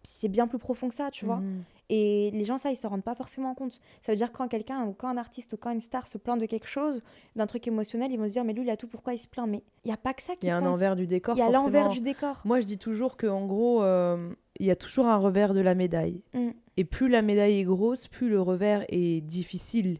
[0.03, 1.37] c'est bien plus profond que ça, tu vois.
[1.37, 1.63] Mhm.
[1.89, 3.79] Et les gens, ça, ils se rendent pas forcément compte.
[4.01, 6.39] Ça veut dire quand quelqu'un, ou quand un artiste, ou quand une star se plaint
[6.39, 7.01] de quelque chose,
[7.35, 9.27] d'un truc émotionnel, ils vont se dire, mais lui, il a tout, pourquoi il se
[9.27, 9.47] plaint?
[9.47, 11.35] Mais il y a pas que ça qui Il y a un envers du décor.
[11.35, 12.41] Il y a l'envers du décor.
[12.45, 15.61] Moi, je dis toujours que en gros, euh, il y a toujours un revers de
[15.61, 16.23] la médaille.
[16.33, 16.49] Mm.
[16.77, 19.99] Et plus la médaille est grosse, plus le revers est difficile.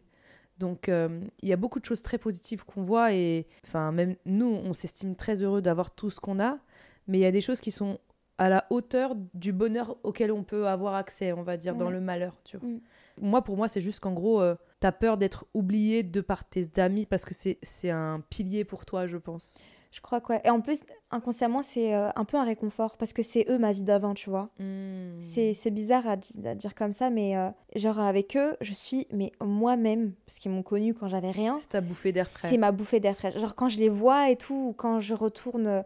[0.57, 3.13] Donc, euh, il y a beaucoup de choses très positives qu'on voit.
[3.13, 6.57] Et enfin, même nous, on s'estime très heureux d'avoir tout ce qu'on a.
[7.07, 7.99] Mais il y a des choses qui sont
[8.37, 12.01] à la hauteur du bonheur auquel on peut avoir accès, on va dire, dans le
[12.01, 12.35] malheur.
[12.43, 12.69] Tu vois.
[12.69, 12.79] Mm.
[13.21, 16.79] Moi, pour moi, c'est juste qu'en gros, tu t'as peur d'être oublié de par tes
[16.79, 19.57] amis parce que c'est c'est un pilier pour toi, je pense.
[19.95, 20.45] Je crois quoi.
[20.45, 23.71] Et en plus, inconsciemment, c'est euh, un peu un réconfort parce que c'est eux ma
[23.71, 24.49] vie d'avant, tu vois.
[24.59, 25.21] Mm.
[25.21, 29.31] C'est c'est bizarre à dire comme ça, mais euh, genre avec eux, je suis mais
[29.41, 31.55] moi-même, parce qu'ils m'ont connue quand j'avais rien.
[31.57, 32.49] C'est ta bouffée d'air frais.
[32.49, 33.31] C'est ma bouffée d'air frais.
[33.39, 35.81] Genre quand je les vois et tout, ou quand je retourne euh,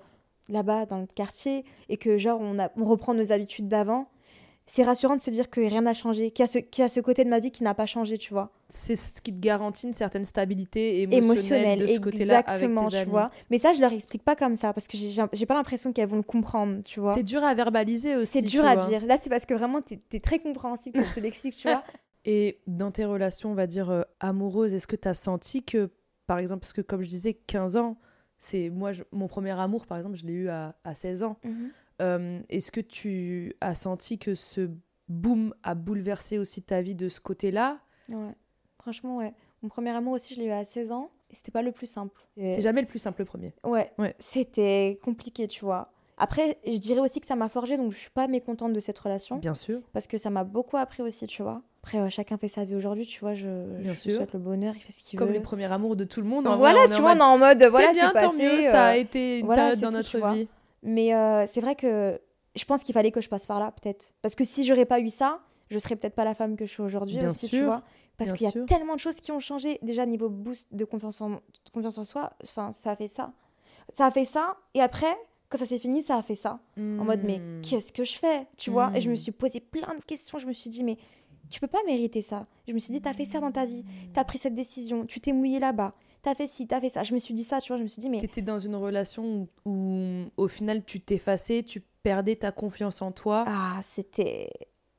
[0.49, 4.09] là-bas dans le quartier et que genre on, a, on reprend nos habitudes d'avant,
[4.65, 6.85] c'est rassurant de se dire que rien n'a changé, qu'il y, a ce- qu'il y
[6.85, 8.51] a ce côté de ma vie qui n'a pas changé, tu vois.
[8.69, 12.83] c'est ce qui te garantit une certaine stabilité émotionnelle, Émotionnel, de ce côté-là avec exactement,
[12.85, 13.09] tes tu amis.
[13.11, 13.31] vois.
[13.49, 16.07] Mais ça, je leur explique pas comme ça parce que j'ai j'ai pas l'impression qu'elles
[16.09, 17.15] vont le comprendre, tu vois.
[17.15, 18.31] C'est dur à verbaliser aussi.
[18.31, 18.87] C'est dur à vois.
[18.87, 19.03] dire.
[19.07, 21.83] Là, c'est parce que vraiment, t'es es très compréhensible quand je te l'explique, tu vois.
[22.25, 25.89] Et dans tes relations, on va dire, euh, amoureuses, est-ce que tu as senti que,
[26.27, 27.97] par exemple, parce que comme je disais, 15 ans,
[28.39, 31.37] c'est moi, je- mon premier amour, par exemple, je l'ai eu à, à 16 ans.
[32.01, 34.69] Euh, est-ce que tu as senti que ce
[35.09, 37.79] boom a bouleversé aussi ta vie de ce côté-là?
[38.11, 38.33] Ouais.
[38.81, 39.33] Franchement, ouais.
[39.61, 41.11] Mon premier amour aussi, je l'ai eu à 16 ans.
[41.31, 42.19] Et c'était pas le plus simple.
[42.37, 43.53] C'est jamais le plus simple le premier.
[43.63, 43.91] Ouais.
[43.99, 44.15] Ouais.
[44.17, 45.91] C'était compliqué, tu vois.
[46.17, 48.97] Après, je dirais aussi que ça m'a forgé, donc je suis pas mécontente de cette
[48.97, 49.37] relation.
[49.37, 49.81] Bien sûr.
[49.93, 51.61] Parce que ça m'a beaucoup appris aussi, tu vois.
[51.89, 53.33] Après, euh, chacun fait sa vie aujourd'hui, tu vois.
[53.33, 53.47] Je,
[53.79, 54.15] Bien je sûr.
[54.17, 55.33] souhaite le bonheur, il fait ce qu'il Comme veut.
[55.33, 56.45] les premiers amours de tout le monde.
[56.45, 58.43] Vrai, voilà, on tu vois, on est en mode, voilà, c'est bien, c'est tant passé.
[58.43, 60.47] mieux, ça a euh, été une voilà, période dans tout, notre vie.
[60.83, 62.19] Mais euh, c'est vrai que
[62.55, 64.13] je pense qu'il fallait que je passe par là, peut-être.
[64.21, 65.39] Parce que si j'aurais pas eu ça,
[65.71, 67.81] je serais peut-être pas la femme que je suis aujourd'hui aussi, tu vois.
[68.17, 68.65] Parce qu'il y a sûr.
[68.65, 69.79] tellement de choses qui ont changé.
[69.81, 71.39] Déjà, niveau boost de confiance en, de
[71.73, 73.31] confiance en soi, enfin, ça a fait ça.
[73.97, 75.15] Ça a fait ça, et après,
[75.47, 76.59] quand ça s'est fini, ça a fait ça.
[76.77, 77.61] En mode, mais Hmm.
[77.61, 78.91] qu'est-ce que je fais Tu vois?
[78.93, 79.17] Et je me Mm.
[79.17, 80.37] suis posé plein de questions.
[80.37, 80.97] Je me suis dit, mais
[81.49, 82.47] Tu peux pas mériter ça.
[82.67, 83.83] Je me suis dit, t'as fait ça dans ta vie,
[84.13, 87.03] t'as pris cette décision, tu t'es mouillé là-bas, t'as fait ci, t'as fait ça.
[87.03, 88.19] Je me suis dit ça, tu vois, je me suis dit, mais.
[88.19, 93.11] T'étais dans une relation où, où, au final tu t'effaçais, tu perdais ta confiance en
[93.11, 93.45] toi.
[93.47, 94.49] Ah, c'était.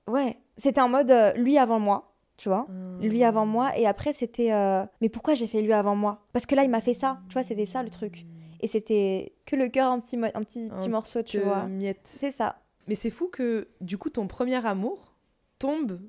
[0.09, 2.67] Ouais, c'était en mode euh, lui avant moi, tu vois.
[3.01, 4.53] Lui avant moi, et après c'était.
[4.53, 6.27] euh, Mais pourquoi j'ai fait lui avant moi?
[6.33, 8.27] Parce que là, il m'a fait ça, tu vois, c'était ça le truc.
[8.63, 11.67] Et c'était que le cœur, un petit, mo- un petit, morceau, tu euh, vois.
[11.67, 12.01] miette.
[12.05, 12.61] C'est ça.
[12.89, 15.15] Mais c'est fou que du coup ton premier amour
[15.59, 16.01] tombe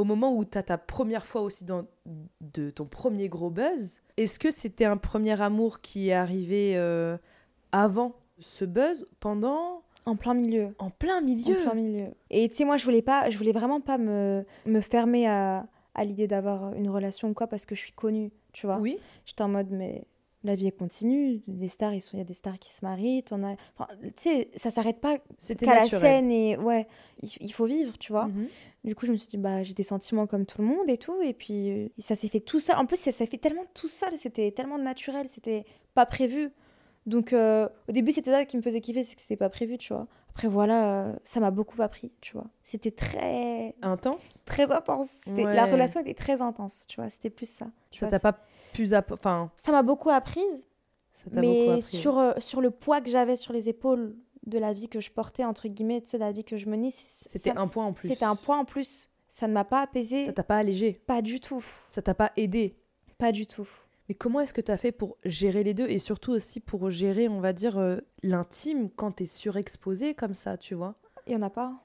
[0.00, 1.84] au moment où t'as ta première fois aussi dans
[2.40, 4.00] de ton premier gros buzz.
[4.16, 7.18] Est-ce que c'était un premier amour qui est arrivé euh,
[7.70, 10.74] avant ce buzz, pendant, En plein milieu.
[10.78, 12.06] en plein milieu En plein milieu.
[12.30, 15.66] Et tu sais, moi, je voulais pas, je voulais vraiment pas me, me fermer à,
[15.94, 18.78] à l'idée d'avoir une relation ou quoi parce que je suis connue, tu vois.
[18.78, 18.98] Oui.
[19.26, 20.04] J'étais en mode, mais
[20.42, 21.42] la vie est continue.
[21.48, 23.24] Les stars, il y a des stars qui se marient.
[23.30, 26.86] Enfin, tu sais, ça s'arrête pas qu'à la scène et ouais,
[27.22, 28.26] il, il faut vivre, tu vois.
[28.26, 28.48] Mhm.
[28.84, 30.96] Du coup, je me suis dit, bah, j'ai des sentiments comme tout le monde et
[30.96, 31.20] tout.
[31.22, 32.76] Et puis, euh, ça s'est fait tout seul.
[32.76, 34.16] En plus, ça s'est fait tellement tout seul.
[34.16, 35.28] C'était tellement naturel.
[35.28, 36.50] C'était pas prévu.
[37.06, 39.78] Donc, euh, au début, c'était ça qui me faisait kiffer, c'est que c'était pas prévu,
[39.78, 40.06] tu vois.
[40.30, 42.46] Après, voilà, euh, ça m'a beaucoup appris, tu vois.
[42.62, 44.42] C'était très, Intense?
[44.44, 45.20] très intense.
[45.26, 45.42] Ouais.
[45.54, 47.10] La relation était très intense, tu vois.
[47.10, 47.66] C'était plus ça.
[47.90, 48.38] tu Ça t'a pas
[48.72, 50.64] plus app- enfin Ça m'a beaucoup apprise.
[51.12, 51.82] ça beaucoup Mais appris.
[51.82, 55.10] sur, euh, sur le poids que j'avais sur les épaules de la vie que je
[55.10, 58.08] portais, entre guillemets, de la vie que je menais, C'était un point en plus.
[58.08, 59.08] C'était un point en plus.
[59.28, 60.26] Ça ne m'a pas apaisé.
[60.26, 60.94] Ça t'a pas allégé.
[61.06, 61.64] Pas du tout.
[61.90, 62.76] Ça t'a pas aidé.
[63.18, 63.68] Pas du tout.
[64.08, 66.90] Mais comment est-ce que tu as fait pour gérer les deux et surtout aussi pour
[66.90, 70.96] gérer, on va dire, euh, l'intime quand tu es surexposé comme ça, tu vois?
[71.28, 71.84] Il y en a pas.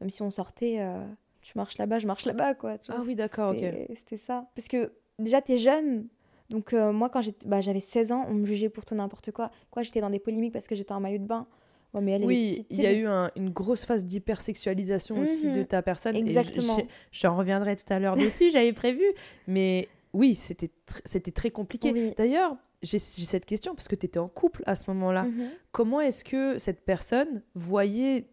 [0.00, 1.04] Même si on sortait, euh,
[1.42, 2.78] tu marches là-bas, je marche là-bas, quoi.
[2.78, 3.58] tu Ah vois, oui, d'accord, ok.
[3.94, 4.48] c'était- ça.
[4.54, 6.06] Parce que déjà, t'es jeune.
[6.50, 9.30] Donc, euh, moi, quand j'étais- bah, j'avais 16 ans, on me jugeait pour tout n'importe
[9.32, 9.50] quoi.
[9.70, 11.46] Quoi, j'étais dans des polémiques parce que j'étais en maillot de bain.
[11.94, 15.56] Ouais, mais elle, Oui, il y a eu un- une grosse phase d'hypersexualisation aussi Mhm.
[15.56, 16.14] de ta personne.
[16.16, 16.76] Exactement.
[16.78, 16.84] je-
[17.20, 19.04] J'en reviendrai tout à l'heure dessus, j'avais prévu.
[19.46, 21.92] Mais oui, c'était tr- c'était très compliqué.
[21.92, 22.12] Oui.
[22.16, 25.24] D'ailleurs, j'ai cette question parce que tu étais en couple à ce moment-là.
[25.24, 25.48] Mhm.
[25.72, 28.26] Comment est-ce que cette personne voyait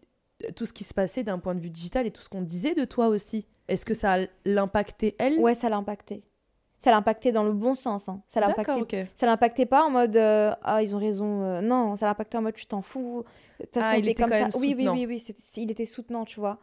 [0.44, 2.42] euh, tout ce qui se passait d'un point de vue digital et tout ce qu'on
[2.42, 3.46] disait de toi aussi?
[3.68, 5.38] Est-ce que ça l'impactait elle?
[5.38, 6.22] Ouais, ça l'a impacté.
[6.84, 8.08] Ça l'a impacté dans le bon sens.
[8.08, 8.20] hein.
[8.28, 9.08] Ça l'a D'accord, impacté ok.
[9.14, 12.42] Ça l'impactait pas en mode euh, ah ils ont raison euh, non ça l'impactait en
[12.42, 13.24] mode tu t'en fous
[13.58, 15.86] de toute façon Ah, il était comme quand ça oui oui oui oui il était
[15.86, 16.58] soutenant tu vois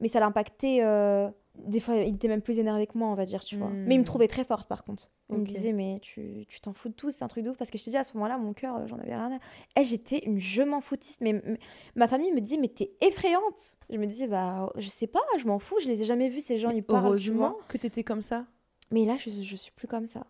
[0.00, 3.24] mais ça l'impactait euh, des fois il était même plus énervé que moi on va
[3.24, 3.84] dire tu vois Hmm.
[3.86, 6.74] mais il me trouvait très forte par contre il me disait mais tu tu t'en
[6.74, 8.12] fous de tout c'est un truc de ouf parce que je te dis à ce
[8.14, 11.32] moment-là mon cœur euh, j'en avais rien à Eh, j'étais une je m'en foutiste mais,
[11.32, 11.58] mais
[11.94, 15.46] ma famille me dit mais t'es effrayante je me disais bah je sais pas je
[15.46, 17.46] m'en fous je les ai jamais vus ces gens ils parlent tu vois.
[17.46, 18.44] Heureusement que tu étais comme ça.
[18.92, 20.26] Mais là, je, je suis plus comme ça.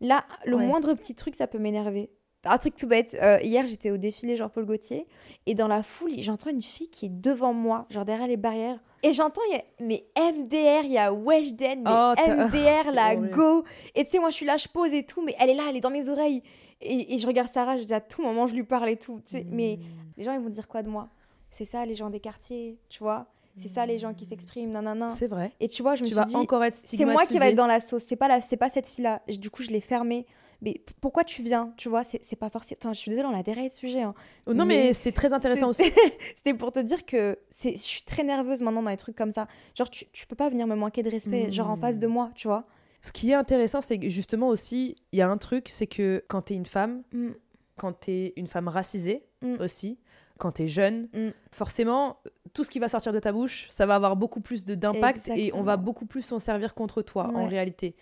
[0.00, 0.66] Là, le Ouais.
[0.66, 2.10] moindre petit truc, ça peut m'énerver.
[2.44, 3.16] Un truc tout bête.
[3.20, 5.08] euh, hier, j'étais au défilé Jean-Paul Gaultier
[5.46, 8.78] et dans la foule, j'entends une fille qui est devant moi, genre derrière les barrières.
[9.02, 13.06] Et j'entends, il y a mais MDR, il y a Weshden, mais Oh, MDR, la
[13.14, 13.30] horrible.
[13.30, 13.64] go.
[13.96, 15.64] Et tu sais, moi, je suis là, je pose et tout, mais elle est là,
[15.70, 16.42] elle est dans mes oreilles.
[16.82, 19.20] Et, et je regarde Sarah, je dis à tout moment, je lui parle et tout.
[19.24, 19.46] tu sais.
[19.50, 19.78] Mais
[20.16, 21.08] les gens, ils vont dire quoi de moi?
[21.50, 23.26] C'est ça, les gens des quartiers, tu vois?
[23.56, 25.08] C'est ça, les gens qui s'expriment, nanana.
[25.10, 25.52] C'est vrai.
[25.60, 27.48] Et tu vois, je me Tu suis vas dit, encore être c'est moi qui va
[27.48, 28.02] être dans la sauce.
[28.02, 29.22] C'est pas la, c'est pas cette fille-là.
[29.28, 30.26] Du coup, je l'ai fermée.
[30.62, 32.76] Mais pourquoi tu viens Tu vois, c'est pas forcément.
[32.80, 34.02] Attends, je suis désolée, on a déraillé de sujet.
[34.02, 34.14] hein.
[34.46, 35.84] Oh, non, mais, mais c'est très intéressant aussi.
[36.36, 39.32] C'était pour te dire que c'est, je suis très nerveuse maintenant dans les trucs comme
[39.34, 39.48] ça.
[39.74, 42.30] Genre, tu, tu peux pas venir me manquer de respect, genre en face de moi,
[42.34, 42.64] tu vois?
[43.02, 46.24] Ce qui est intéressant, c'est que justement aussi, il y a un truc, c'est que
[46.28, 47.28] quand t'es une femme, Mm.
[47.76, 49.56] quand t'es une femme racisée Mm.
[49.60, 49.98] aussi,
[50.38, 51.08] quand t'es jeune,
[51.52, 52.18] forcément,
[52.56, 55.52] tout ce qui va sortir de ta bouche, ça va avoir beaucoup plus d'impact et
[55.54, 57.94] on va beaucoup plus s'en servir contre toi en réalité.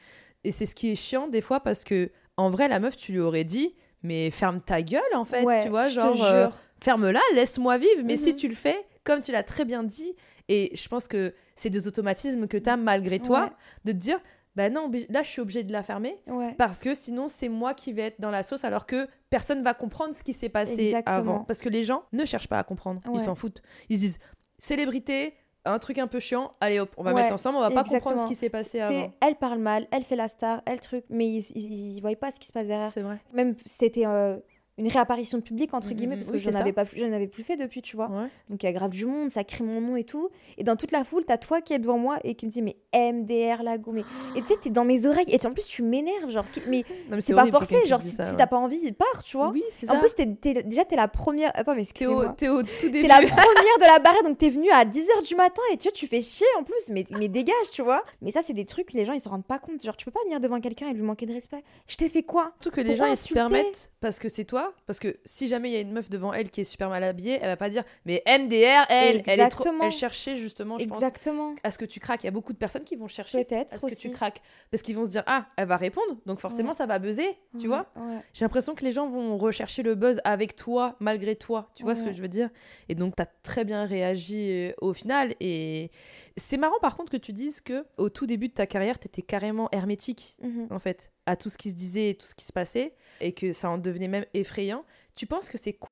[0.45, 3.11] Et c'est ce qui est chiant des fois parce que en vrai, la meuf, tu
[3.13, 6.49] lui aurais dit, mais ferme ta gueule en fait, ouais, tu vois, genre euh,
[6.83, 8.03] ferme-la, laisse-moi vivre.
[8.05, 8.37] Mais si Mhm.
[8.37, 10.15] tu le fais, comme tu l'as très bien dit,
[10.49, 13.51] et je pense que c'est des automatismes que tu as malgré toi, Ouais.
[13.87, 14.21] de te dire,
[14.57, 16.55] bah non, là je suis obligée de la fermer Ouais.
[16.57, 19.75] parce que sinon c'est moi qui vais être dans la sauce alors que personne va
[19.75, 21.17] comprendre ce qui s'est passé Exactement.
[21.17, 21.39] avant.
[21.45, 23.63] Parce que les gens ne cherchent pas à comprendre, ils s'en foutent.
[23.89, 24.19] Ils se disent,
[24.59, 27.71] célébrité, un truc un peu chiant, allez hop, on va Ouais, mettre ensemble, on va
[27.71, 29.13] pas comprendre ce qui s'est passé avant.
[29.21, 32.31] elle parle mal, elle fait la star, elle truc, mais ils, ils, ils voient pas
[32.31, 32.91] ce qui se passe derrière.
[32.91, 33.19] C'est vrai.
[33.33, 34.37] Même c'était euh,
[34.77, 36.75] une réapparition publique entre Mhm, guillemets parce que oui, j'en c'est avais ça.
[36.75, 38.09] pas plus, j'en avais plus fait depuis, tu vois.
[38.09, 38.27] Ouais.
[38.51, 40.31] Donc il y a grave du monde, ça crie mon nom et tout.
[40.59, 42.61] Et dans toute la foule, t'as toi qui est devant moi et qui me dit
[42.63, 43.93] mais MDR la go.
[43.93, 44.03] Mais...
[44.37, 46.45] Et tu sais, t'es dans mes oreilles et en plus tu m'énerves, genre.
[46.69, 48.37] Mais Non, mais c'est pas forcé, genre si, ça, si ouais.
[48.37, 49.51] t'as pas envie, pars, tu vois.
[49.51, 50.01] Oui, c'est en ça.
[50.01, 51.53] plus, t'es, t'es- déjà t'es la première.
[51.55, 52.35] Attends, mais T'es au, excusez-moi.
[52.37, 53.03] t'es au tout début.
[53.03, 55.85] T'es la première de la barrière, donc t'es venue à 10h du matin et tu
[55.85, 58.03] vois, tu fais chier en plus, mais, mais dégage, tu vois.
[58.23, 59.83] Mais ça, c'est des trucs, les gens ils se rendent pas compte.
[59.85, 61.63] Genre, tu peux pas venir devant quelqu'un et lui manquer de respect.
[61.87, 62.53] Je t'ai fait quoi?
[62.61, 65.71] Surtout que les gens ils se permettent parce que c'est toi Parce que si jamais
[65.71, 67.71] il y a une meuf devant elle qui est super mal habillée, elle va pas
[67.71, 69.65] dire mais MDR, elle, elle est trop.
[69.83, 71.55] Elle cherchait justement, je pense, Exactement.
[71.63, 72.23] à ce que tu craques.
[72.23, 74.41] Il y a beaucoup de personnes qui vont chercher à Peut-être ce que tu craques.
[74.71, 76.77] Parce qu'ils vont se dire ah, elle va répondre, donc forcément Ouais.
[76.77, 78.19] ça va buzzer, tu Ouais, vois ouais.
[78.33, 81.71] J'ai l'impression que les gens vont rechercher le buzz avec toi, malgré toi.
[81.75, 82.51] Tu vois ce que je veux dire
[82.89, 85.35] Et donc, tu as très bien réagi euh, au final.
[85.41, 85.91] Et
[86.37, 89.07] c'est marrant, par contre, que tu dises que au tout début de ta carrière, tu
[89.07, 90.69] étais carrément hermétique, Mhm.
[90.71, 93.33] en fait, à tout ce qui se disait et tout ce qui se passait, et
[93.33, 94.85] que ça en devenait même effrayant.
[95.17, 95.89] Tu penses que c'est quoi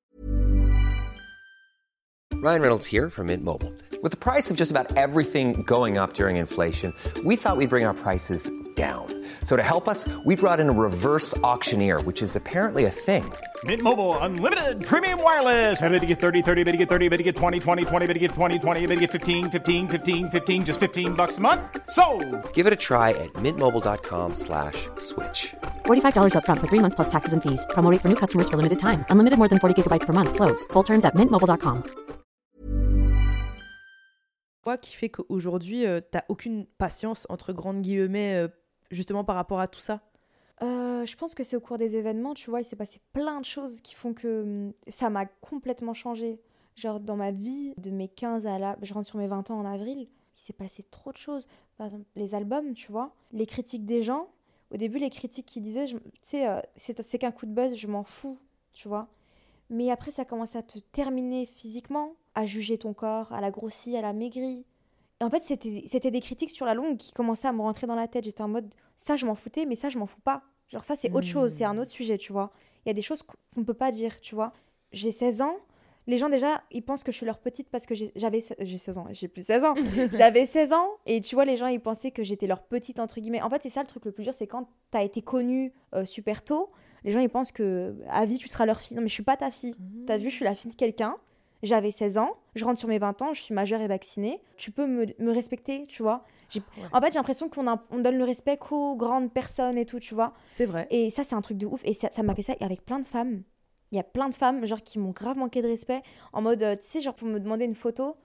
[2.42, 3.72] Ryan Reynolds here from Mint Mobile.
[4.02, 6.92] With the price of just about everything going up during inflation,
[7.24, 9.06] we thought we'd bring our prices down.
[9.44, 13.22] So to help us, we brought in a reverse auctioneer, which is apparently a thing.
[13.62, 15.80] Mint Mobile unlimited premium wireless.
[15.80, 18.06] Ready to get 30, 30, bit to get 30, bit to get 20, 20, 20,
[18.08, 21.38] bit to get 20, 20, bit to get 15, 15, 15, 15 just 15 bucks
[21.38, 21.60] a month.
[21.90, 22.04] So,
[22.54, 25.54] Give it a try at mintmobile.com slash switch.
[25.84, 27.64] $45 upfront for three months plus taxes and fees.
[27.70, 29.04] Promo for new customers for limited time.
[29.10, 30.34] Unlimited more than 40 gigabytes per month.
[30.34, 30.64] Slows.
[30.72, 32.02] Full terms at mintmobile.com.
[34.62, 38.48] quoi qui fait qu'aujourd'hui, euh, t'as aucune patience, entre grandes guillemets, euh,
[38.92, 40.00] justement par rapport à tout ça
[40.62, 43.40] Euh, je pense que c'est au cours des événements, tu vois, il s'est passé plein
[43.40, 46.40] de choses qui font que hum, ça m'a complètement changé.
[46.76, 49.58] Genre dans ma vie, de mes 15 à là, je rentre sur mes 20 ans
[49.58, 51.46] en avril, il s'est passé trop de choses.
[51.76, 54.28] Par exemple, les albums, tu vois, les critiques des gens.
[54.72, 57.86] Au début, les critiques qui disaient, tu sais, euh, c'est qu'un coup de buzz, je
[57.88, 58.38] m'en fous,
[58.72, 59.08] tu vois.
[59.68, 63.98] Mais après, ça commence à te terminer physiquement, à juger ton corps, à la grossir,
[63.98, 64.64] à la maigrir.
[65.22, 68.08] En fait, c'était des critiques sur la longue qui commençaient à me rentrer dans la
[68.08, 68.24] tête.
[68.24, 70.42] J'étais en mode, ça, je m'en foutais, mais ça, je m'en fous pas.
[70.68, 72.50] Genre, ça, c'est autre chose, c'est un autre sujet, tu vois.
[72.84, 74.52] Il y a des choses qu'on qu'on peut pas dire, tu vois.
[74.92, 75.56] J'ai 16 ans.
[76.06, 78.98] Les gens, déjà, ils pensent que je suis leur petite parce que j'avais j'ai 16
[78.98, 79.06] ans.
[79.10, 79.74] J'ai plus 16 ans.
[80.12, 80.88] J'avais 16 ans.
[81.06, 83.42] Et tu vois, les gens, ils pensaient que j'étais leur petite, entre guillemets.
[83.42, 86.04] En fait, c'est ça le truc le plus dur, c'est quand t'as été connue euh,
[86.04, 86.70] super tôt,
[87.04, 88.96] les gens, ils pensent que à vie, tu seras leur fille.
[88.96, 89.76] Non, mais je suis pas ta fille.
[90.06, 91.16] T'as vu, je suis la fille de quelqu'un.
[91.62, 94.42] J'avais 16 ans, je rentre sur mes 20 ans, je suis majeure et vaccinée.
[94.56, 96.24] Tu peux me, me respecter, tu vois.
[96.54, 96.60] Ouais.
[96.92, 100.14] En fait, j'ai l'impression qu'on on donne le respect qu'aux grandes personnes et tout, tu
[100.14, 100.32] vois.
[100.48, 100.86] C'est vrai.
[100.90, 101.80] Et ça, c'est un truc de ouf.
[101.84, 103.42] Et ça ça m'a fait ça avec plein de femmes.
[103.92, 106.02] Il y a plein de femmes, genre, qui m'ont grave manqué de respect.
[106.32, 108.16] En mode, euh, tu sais, genre, pour me demander une photo.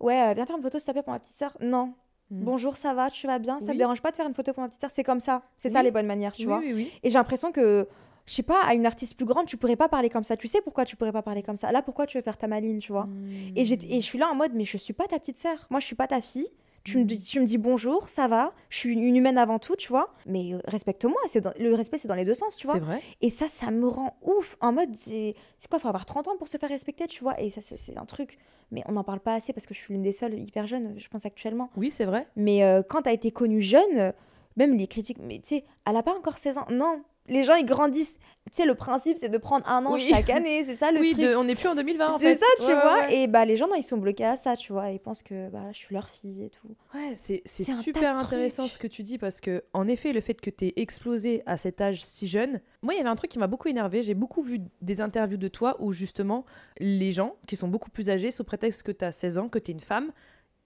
[0.00, 1.56] Ouais, euh, viens faire une photo, s'il te plaît, pour ma petite sœur.
[1.60, 1.94] Non.
[2.30, 2.44] Mm.
[2.44, 3.58] Bonjour, ça va, tu vas bien?
[3.60, 3.72] Ça Oui.
[3.72, 4.90] te dérange pas de faire une photo pour ma petite sœur?
[4.90, 5.42] C'est comme ça.
[5.56, 6.58] C'est ça les bonnes manières, tu oui, vois.
[6.58, 6.92] oui, oui.
[7.02, 7.88] Et j'ai l'impression que,
[8.26, 10.36] je sais pas, à une artiste plus grande, tu pourrais pas parler comme ça.
[10.36, 12.46] Tu sais pourquoi tu pourrais pas parler comme ça Là, pourquoi tu veux faire ta
[12.46, 13.08] maline, tu vois
[13.56, 15.66] et, j'étais- et je suis là en mode, mais je suis pas ta petite sœur.
[15.70, 16.48] Moi, je suis pas ta fille.
[16.84, 18.52] Tu, me, tu me dis bonjour, ça va.
[18.68, 20.12] Je suis une humaine avant tout, tu vois.
[20.26, 21.16] Mais euh, respecte-moi.
[21.28, 22.74] C'est le respect, c'est dans les deux sens, tu vois.
[22.74, 23.00] C'est vrai.
[23.20, 24.56] Et ça, ça me rend ouf.
[24.60, 25.36] En mode, c'est
[25.70, 27.40] quoi, faut avoir 30 ans pour se faire respecter, tu vois.
[27.40, 28.36] Et ça, c'est c'est un truc.
[28.72, 30.94] Mais on n'en parle pas assez parce que je suis l'une des seules hyper jeune,
[30.98, 31.70] je pense, actuellement.
[31.76, 32.26] Oui, c'est vrai.
[32.34, 34.10] Mais euh, quand t'as été connue jeune, euh,
[34.56, 36.66] même les critiques, mais tu sais, elle a pas encore 16 ans.
[36.68, 38.18] Non, les gens, ils grandissent.
[38.50, 40.08] Tu sais, le principe, c'est de prendre un an Oui.
[40.10, 40.64] chaque année.
[40.64, 41.22] C'est ça le oui, truc.
[41.24, 42.40] de- on n'est plus en 2020 en C'est fait.
[42.40, 42.96] ça, tu Ouais, vois.
[43.06, 43.16] ouais.
[43.18, 44.90] Et bah, les gens, non, ils sont bloqués à ça, tu vois.
[44.90, 46.66] Ils pensent que bah, je suis leur fille et tout.
[46.92, 50.20] Ouais, c'est c'est C'est super intéressant ce que tu dis parce que, en effet, le
[50.20, 53.30] fait que tu explosé à cet âge si jeune, moi, il y avait un truc
[53.30, 54.02] qui m'a beaucoup énervé.
[54.02, 56.44] J'ai beaucoup vu des interviews de toi où, justement,
[56.80, 59.60] les gens qui sont beaucoup plus âgés, sous prétexte que tu as 16 ans, que
[59.60, 60.10] tu es une femme,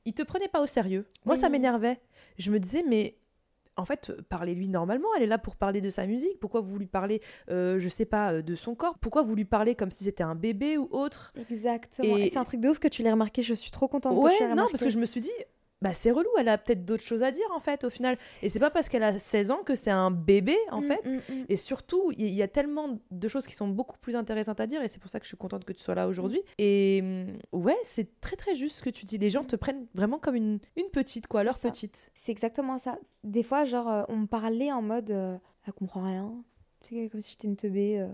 [0.06, 1.06] ils te prenaient pas au sérieux.
[1.26, 1.52] Moi, ça Oui.
[1.52, 2.00] m'énervait.
[2.38, 3.16] Je me disais, mais.
[3.78, 5.08] En fait, euh, parlez-lui normalement.
[5.16, 6.40] Elle est là pour parler de sa musique.
[6.40, 8.96] Pourquoi vous lui parlez, euh, je sais pas, euh, de son corps?
[9.00, 11.32] Pourquoi vous lui parlez comme si c'était un bébé ou autre?
[11.50, 12.16] Exactement.
[12.16, 13.42] Et- Et c'est un truc de ouf que tu l'aies remarqué.
[13.42, 14.72] Je suis trop contente que Ouais, tu l'aies non, remarqué.
[14.72, 15.30] parce que je me suis dit,
[15.82, 18.16] bah c'est relou, elle a peut-être d'autres choses à dire en fait au final.
[18.42, 21.04] Et c'est pas parce qu'elle a 16 ans que c'est un bébé en Mm, fait.
[21.04, 21.44] mm, mm.
[21.50, 24.82] Et surtout, il y, a tellement de choses qui sont beaucoup plus intéressantes à dire
[24.82, 26.40] et c'est pour ça que je suis contente que tu sois là aujourd'hui.
[26.58, 27.02] Et
[27.52, 29.18] ouais, c'est très très juste ce que tu dis.
[29.18, 31.68] Les gens te prennent vraiment comme une, une petite, quoi, leur ça.
[31.70, 32.10] petite.
[32.14, 32.98] C'est exactement ça.
[33.22, 35.36] Des fois, genre, euh, on me parlait en mode, euh,
[35.66, 36.32] elle comprend rien.
[36.80, 37.98] C'est comme si j'étais une teubée.
[38.00, 38.06] euh.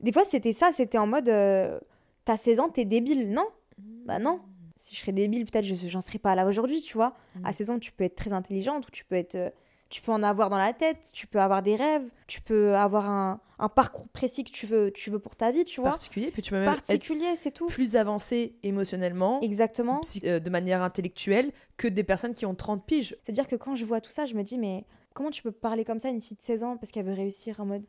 [0.00, 0.70] Des fois, c'était ça.
[0.72, 1.80] C'était en mode, euh,
[2.24, 3.30] t'as 16 ans, t'es débile.
[3.30, 3.46] Non.
[3.78, 4.40] Bah non.
[4.82, 7.14] Si je serais débile, peut-être je j'en serais pas là aujourd'hui, tu vois.
[7.36, 7.46] Mm.
[7.46, 9.36] À 16 ans, tu peux être très intelligente ou tu peux être...
[9.36, 9.50] euh,
[9.90, 13.08] tu peux en avoir dans la tête, tu peux avoir des rêves, tu peux avoir
[13.10, 15.90] un, un parcours précis que tu veux, tu veux pour ta vie, tu vois.
[15.90, 17.66] Particulier, puis tu peux même être Particulier, c'est tout.
[17.66, 20.00] plus avancé émotionnellement, Exactement.
[20.24, 23.14] euh, de manière intellectuelle, que des personnes qui ont 30 piges.
[23.22, 25.84] C'est-à-dire que quand je vois tout ça, je me dis, mais comment tu peux parler
[25.84, 27.84] comme ça à une fille de 16 ans parce qu'elle veut réussir en mode.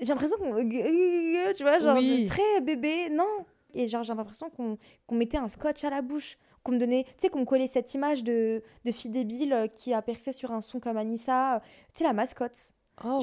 [0.00, 0.56] J'ai l'impression qu'on.
[0.68, 2.26] Tu vois, genre, Oui.
[2.28, 3.46] très bébé, non.
[3.76, 4.76] Et genre, j'ai l'impression qu'on
[5.14, 7.04] mettait un scotch à la bouche, qu'on me donnait.
[7.04, 10.32] Tu sais, qu'on me collait cette image de, de fille débile euh, qui a percé
[10.32, 11.56] sur un son comme Anissa.
[11.56, 11.60] euh,
[11.94, 12.72] Tu sais, la mascotte.
[13.04, 13.20] Oh,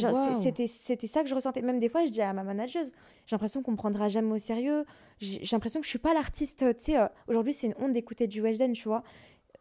[0.78, 1.64] c'était ça que je ressentais.
[1.64, 2.92] Même des fois, je dis à ma manageuse,
[3.26, 4.86] j'ai l'impression qu'on me prendra jamais au sérieux.
[5.18, 6.64] J'ai l'impression que je suis pas l'artiste.
[6.78, 9.02] Tu sais, euh, aujourd'hui, c'est une honte d'écouter du Weshden, tu vois.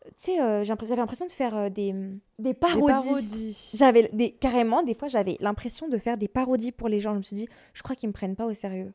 [0.04, 2.86] Euh, Tu sais, euh, j'avais l'impression de faire euh, des, des Des parodies.
[2.88, 3.70] parodies.
[3.74, 7.12] J'avais des, carrément, des fois, j'avais l'impression de faire des parodies pour les gens.
[7.14, 8.92] Je me suis dit, je crois qu'ils me prennent pas au sérieux.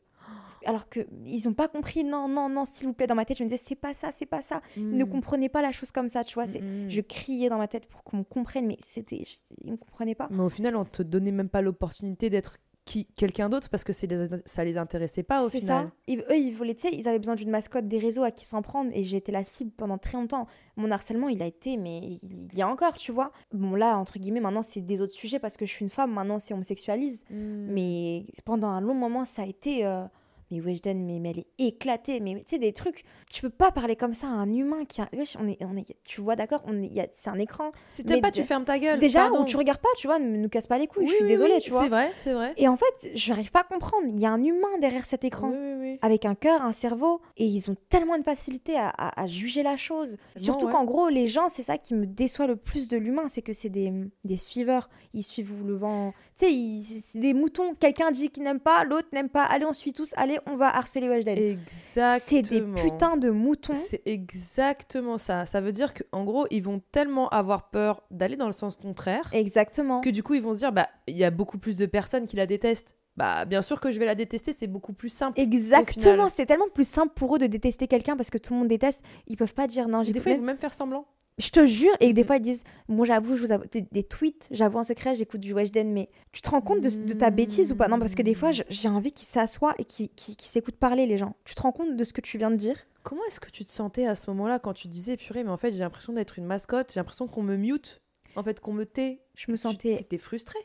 [0.68, 2.04] Alors que ils ont pas compris.
[2.04, 3.06] Non, non, non, s'il vous plaît.
[3.06, 4.60] Dans ma tête, je me disais, c'est pas ça, c'est pas ça.
[4.76, 5.08] Ils ne Mm.
[5.08, 6.46] comprenaient pas la chose comme ça, tu vois.
[6.46, 6.62] c'est-.
[6.88, 9.22] Je criais dans ma tête pour qu'on me comprenne, mais c'était,
[9.64, 10.28] ils me comprenaient pas.
[10.30, 13.92] Mais au final, on te donnait même pas l'opportunité d'être qui quelqu'un d'autre parce que
[13.92, 15.84] c'est les- ça les intéressait pas au C'est final.
[15.88, 15.92] ça.
[16.06, 18.46] Ils- eux, ils voulaient, tu sais, ils avaient besoin d'une mascotte des réseaux à qui
[18.46, 20.46] s'en prendre et j'ai été la cible pendant très longtemps.
[20.76, 23.30] Mon harcèlement, il a été, mais il, il y a encore, tu vois.
[23.52, 26.12] Bon, là, entre guillemets, maintenant, c'est des autres sujets parce que je suis une femme,
[26.14, 27.24] maintenant, c'est on me sexualise.
[27.30, 27.66] Mm.
[27.74, 29.84] Mais pendant un long moment, ça a été.
[29.84, 30.04] euh,
[30.50, 32.20] Mais Weshden, mais, mais elle est éclatée.
[32.20, 33.04] Mais tu sais, des trucs.
[33.30, 35.08] Tu peux pas parler comme ça à un humain qui a.
[35.14, 36.64] Wesh, on est, on est, tu vois, d'accord
[37.12, 37.70] C'est un écran.
[37.90, 38.98] Si Mais pas, tu fermes ta gueule.
[38.98, 39.42] Déjà, pardon.
[39.42, 41.04] où tu regardes pas, tu vois, ne nous casse pas les couilles.
[41.04, 41.82] Oui, je suis oui, désolée, oui, tu vois.
[41.82, 42.54] C'est vrai, c'est vrai.
[42.56, 44.06] Et en fait, je n'arrive pas à comprendre.
[44.08, 45.50] Il y a un humain derrière cet écran.
[45.50, 45.98] Oui, oui, oui.
[46.02, 49.62] Avec un cœur, un cerveau, et ils ont tellement de facilité à, à- à juger
[49.62, 50.16] la chose.
[50.36, 50.72] Surtout ouais.
[50.72, 53.52] qu'en gros, les gens, c'est ça qui me déçoit le plus de l'humain, c'est que
[53.52, 53.92] c'est des,
[54.24, 54.88] des suiveurs.
[55.12, 56.12] Ils suivent le vent.
[56.38, 57.74] Tu sais, c'est des moutons.
[57.74, 59.42] Quelqu'un dit qu'il n'aime pas, l'autre n'aime pas.
[59.42, 60.12] Allez, on suit tous.
[60.16, 61.36] Allez, on va harceler Weshden.
[61.38, 62.18] Exactement.
[62.20, 63.74] C'est des putains de moutons.
[63.74, 65.46] C'est exactement ça.
[65.46, 69.28] Ça veut dire qu'en gros, ils vont tellement avoir peur d'aller dans le sens contraire
[69.32, 70.00] Exactement.
[70.00, 72.26] que du coup, ils vont se dire bah, il y a beaucoup plus de personnes
[72.26, 72.94] qui la détestent.
[73.16, 75.40] Bah, bien sûr que je vais la détester, c'est beaucoup plus simple.
[75.40, 78.68] Exactement, c'est tellement plus simple pour eux de détester quelqu'un parce que tout le monde
[78.68, 79.02] déteste.
[79.26, 80.04] Ils peuvent pas dire non.
[80.04, 81.04] J'ai des fois, ils même- vont même faire semblant.
[81.38, 84.02] Je te jure, et des fois ils disent Bon, j'avoue, je vous avoue, des, des
[84.02, 87.30] tweets, j'avoue en secret, j'écoute du Weshden, mais tu te rends compte de, de ta
[87.30, 87.88] bêtise ou pas?
[87.88, 91.16] Non, parce que des fois, j'ai envie qu'ils s'assoient et qu'ils qu'ils s'écoutent parler, les
[91.16, 91.36] gens.
[91.44, 92.76] Tu te rends compte de ce que tu viens de dire?
[93.04, 95.56] Comment est-ce que tu te sentais à ce moment-là quand tu disais purée, mais en
[95.56, 98.02] fait, j'ai l'impression d'être une mascotte, j'ai l'impression qu'on me mute,
[98.36, 99.20] en fait, qu'on me tait?
[99.36, 99.94] Je me Tu sentais.
[99.94, 100.58] étais frustrée.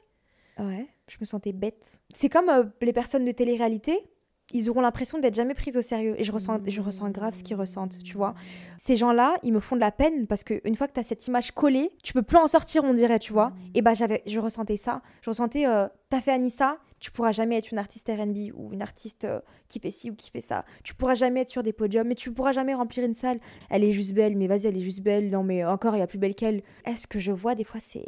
[0.60, 2.02] Ouais, je me sentais bête.
[2.16, 3.98] C'est comme euh, les personnes de télé-réalité.
[4.52, 6.16] Ils auront l'impression d'être jamais prises au sérieux.
[6.18, 8.36] Et je ressens, je ressens grave ce qu'ils ressentent, tu vois.
[8.78, 11.26] Ces gens-là, ils me font de la peine parce qu'une fois que tu as cette
[11.28, 13.54] image collée, tu peux plus en sortir, on dirait, tu vois.
[13.74, 15.02] Et bah, j'avais, je ressentais ça.
[15.22, 18.82] Je ressentais, euh, t'as fait Anissa, tu pourras jamais être une artiste RB ou une
[18.82, 20.64] artiste euh, qui fait ci ou qui fait ça.
[20.84, 23.40] Tu pourras jamais être sur des podiums, mais tu pourras jamais remplir une salle.
[23.70, 25.30] Elle est juste belle, mais vas-y, elle est juste belle.
[25.30, 26.64] Non, mais encore, il y a plus belle qu'elle.
[26.86, 28.08] Est-ce que je vois des fois, c'est.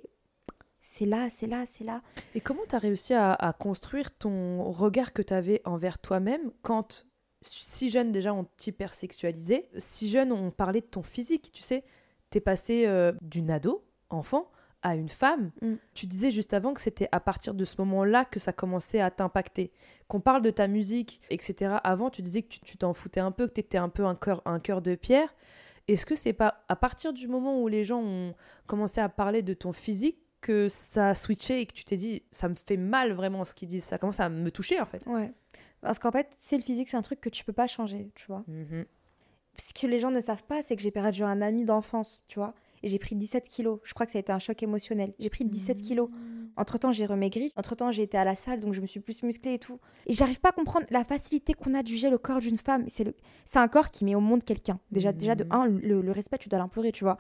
[0.88, 2.04] C'est là, c'est là, c'est là.
[2.36, 6.52] Et comment tu as réussi à, à construire ton regard que tu avais envers toi-même
[6.62, 7.08] quand,
[7.42, 11.84] si jeune déjà, on t'hypersexualisait, si jeune, on parlait de ton physique, tu sais?
[12.30, 14.52] T'es passé euh, d'une ado, enfant,
[14.84, 15.52] à une femme.
[15.64, 15.74] Mm.
[15.96, 19.10] Tu disais juste avant que c'était à partir de ce moment-là que ça commençait à
[19.10, 19.72] t'impacter.
[20.08, 21.78] Qu'on parle de ta musique, etc.
[21.84, 24.14] Avant, tu disais que tu- t'en foutais un peu, que tu étais un peu un
[24.14, 25.34] cœur, un cœur de pierre.
[25.88, 28.36] Est-ce que c'est pas à partir du moment où les gens ont
[28.68, 32.22] commencé à parler de ton physique que ça a switché et que tu t'es dit
[32.30, 35.04] ça me fait mal vraiment ce qu'ils disent, ça commence à me toucher en fait.
[35.08, 35.34] Ouais.
[35.82, 38.28] Parce qu'en fait, c'est le physique, c'est un truc que tu peux pas changer, tu
[38.28, 38.44] vois.
[38.48, 38.86] Mhm.
[39.58, 42.38] Ce que les gens ne savent pas, c'est que j'ai perdu un ami d'enfance, tu
[42.38, 42.54] vois.
[42.84, 43.80] Et j'ai pris 17 kilos.
[43.84, 45.14] Je crois que ça a été un choc émotionnel.
[45.18, 46.10] J'ai pris 17 kilos.
[46.80, 47.52] Temps, j'ai remaigri.
[47.56, 49.80] Entre temps, j'ai été à la salle, donc je me suis plus musclée et tout.
[50.08, 52.86] Et j'arrive pas à comprendre la facilité qu'on a de juger le corps d'une femme.
[52.88, 53.14] C'est le...
[53.56, 54.80] un corps qui met au monde quelqu'un.
[54.92, 57.18] Déjà, déjà de un, le, le respect, tu dois l'implorer, tu vois.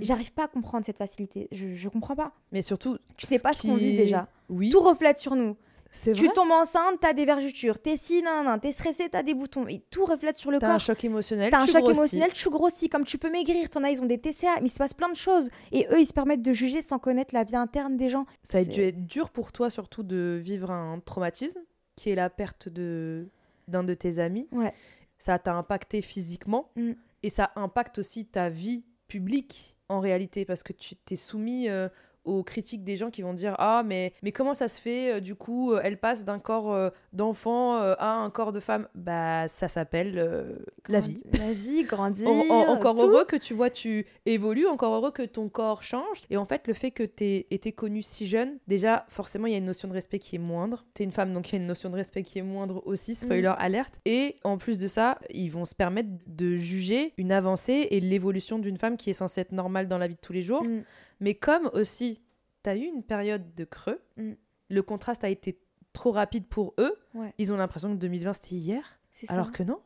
[0.00, 1.48] J'arrive pas à comprendre cette facilité.
[1.52, 2.32] Je, je comprends pas.
[2.52, 4.28] Mais surtout, Tu sais pas ce qu'on vit déjà.
[4.48, 5.56] Oui, Tout reflète sur nous.
[5.92, 7.78] Tu tombes enceinte, t'as des vergetures.
[7.80, 9.66] T'es si, nan, nan, t'es stressé, t'as des boutons.
[9.68, 10.76] Et tout reflète sur le T'as corps.
[10.76, 11.98] un choc émotionnel, T'as un tu choc grossis.
[11.98, 12.88] émotionnel, tu grossis.
[12.88, 15.08] Comme tu peux maigrir, t'en as, ils ont des TCA, mais il se passe plein
[15.08, 15.48] de choses.
[15.72, 18.26] Et eux, ils se permettent de juger sans connaître la vie interne des gens.
[18.42, 21.60] Ça a dû être dur pour toi surtout de vivre un traumatisme
[21.96, 23.28] qui est la perte de
[23.66, 24.46] d'un de tes amis.
[24.52, 24.72] Ouais.
[25.18, 26.92] Ça t'a impacté physiquement Mm.
[27.22, 31.88] et ça impacte aussi ta vie publique en réalité parce que tu t'es soumis euh,
[32.28, 35.20] aux critiques des gens qui vont dire ah mais mais comment ça se fait euh,
[35.20, 38.86] du coup euh, elle passe d'un corps euh, d'enfant à un corps de femme?
[38.94, 42.28] Bah ça s'appelle la vie La vie, grandir.
[42.28, 43.02] En- en- encore tout.
[43.02, 46.22] heureux que tu vois, tu évolues, encore heureux que ton corps change.
[46.30, 49.52] Et en fait, le fait que tu aies été connue si jeune, déjà, forcément, il
[49.52, 50.84] y a une notion de respect qui est moindre.
[50.94, 52.82] Tu es une femme, donc il y a une notion de respect qui est moindre
[52.86, 54.00] aussi, spoiler alerte.
[54.04, 58.58] Et en plus de ça, ils vont se permettre de juger une avancée et l'évolution
[58.58, 60.64] d'une femme qui est censée être normale dans la vie de tous les jours.
[60.64, 60.82] Mm.
[61.20, 62.22] Mais comme aussi,
[62.62, 64.32] tu as eu une période de creux, Mm.
[64.70, 65.58] le contraste a été
[65.92, 67.32] trop rapide pour eux, Ouais.
[67.38, 69.34] ils ont l'impression que 2020 c'était hier, C'est ça.
[69.34, 69.80] alors que non.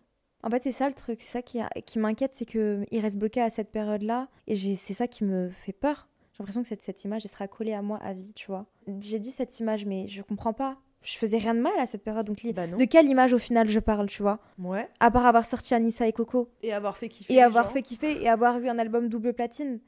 [0.44, 1.20] En fait, c'est ça le truc.
[1.20, 4.28] C'est ça qui, a- qui m'inquiète, c'est qu'ils restent bloqués à cette période-là.
[4.48, 6.08] Et j'ai- c'est ça qui me fait peur.
[6.32, 8.66] J'ai l'impression que cette, cette image, elle sera collée à moi à vie, tu vois.
[8.98, 10.78] J'ai dit cette image, mais je comprends pas.
[11.02, 12.26] Je faisais rien de mal à cette période.
[12.26, 12.76] Donc, Bah non.
[12.76, 14.40] de quelle image au final je parle, tu vois?
[14.58, 14.88] Ouais.
[15.00, 16.48] À part avoir sorti Anissa et Coco.
[16.62, 17.34] Et avoir fait kiffer.
[17.34, 17.70] et avoir gens.
[17.70, 19.78] fait kiffer et avoir eu un album double platine.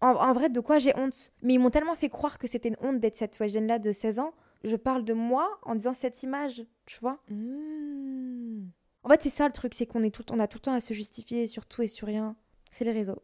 [0.00, 1.32] En, en vrai, de quoi j'ai honte?
[1.42, 4.18] Mais ils m'ont tellement fait croire que c'était une honte d'être cette jeune-là de 16
[4.18, 4.32] ans.
[4.64, 7.18] Je parle de moi en disant cette image, tu vois?
[7.28, 8.68] Mmh.
[9.02, 10.74] En fait, c'est ça le truc, c'est qu'on est tout, on a tout le temps
[10.74, 12.36] à se justifier sur tout et sur rien.
[12.70, 13.22] C'est les réseaux.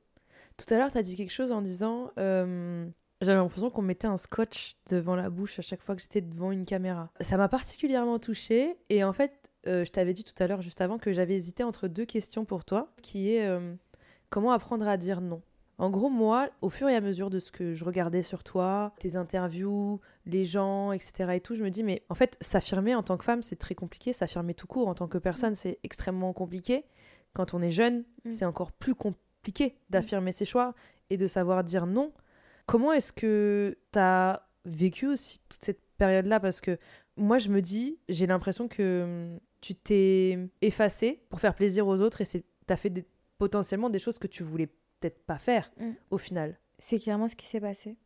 [0.56, 2.86] Tout à l'heure, tu as dit quelque chose en disant euh,
[3.20, 6.50] J'avais l'impression qu'on mettait un scotch devant la bouche à chaque fois que j'étais devant
[6.50, 7.10] une caméra.
[7.20, 8.76] Ça m'a particulièrement touchée.
[8.88, 9.32] Et en fait,
[9.66, 12.44] Euh, je t'avais dit tout à l'heure, juste avant, que j'avais hésité entre deux questions
[12.44, 13.74] pour toi, qui est euh,
[14.30, 15.42] comment apprendre à dire non?
[15.78, 18.94] En gros, moi, au fur et à mesure de ce que je regardais sur toi,
[18.98, 21.32] tes interviews, les gens, etc.
[21.34, 23.74] et tout, je me dis, mais en fait, s'affirmer en tant que femme, c'est très
[23.74, 24.12] compliqué.
[24.14, 26.84] S'affirmer tout court en tant que personne, c'est extrêmement compliqué.
[27.34, 28.30] Quand on est jeune, Mm.
[28.30, 30.74] c'est encore plus compliqué d'affirmer ses choix
[31.10, 32.10] et de savoir dire non.
[32.64, 36.40] Comment est-ce que tu as vécu aussi toute cette période-là?
[36.40, 36.78] Parce que
[37.18, 42.22] moi, je me dis, j'ai l'impression que tu t'es effacé pour faire plaisir aux autres
[42.22, 43.04] et tu as fait des-
[43.38, 44.68] potentiellement des choses que tu voulais
[45.00, 45.90] peut-être pas faire Mm.
[46.10, 46.58] au final.
[46.78, 47.96] C'est clairement ce qui s'est passé.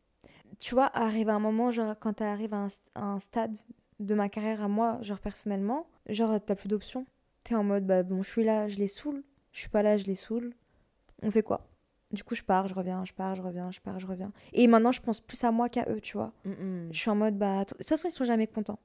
[0.58, 3.56] Tu vois, arrive un moment, genre, quand t'arrives à un, à un stade
[3.98, 7.06] de ma carrière à moi, genre, personnellement, genre, t'as plus d'options.
[7.44, 9.22] T'es en mode, bah, bon, je suis là, je les saoule.
[9.52, 10.54] Je suis pas là, je les saoule.
[11.22, 11.66] On fait quoi?
[12.12, 14.32] Du coup, je pars, je reviens, je pars, je reviens, je pars, je reviens.
[14.52, 16.32] Et maintenant, je pense plus à moi qu'à eux, tu vois.
[16.44, 18.78] Je suis en mode, bah, de toute façon, ils sont jamais contents.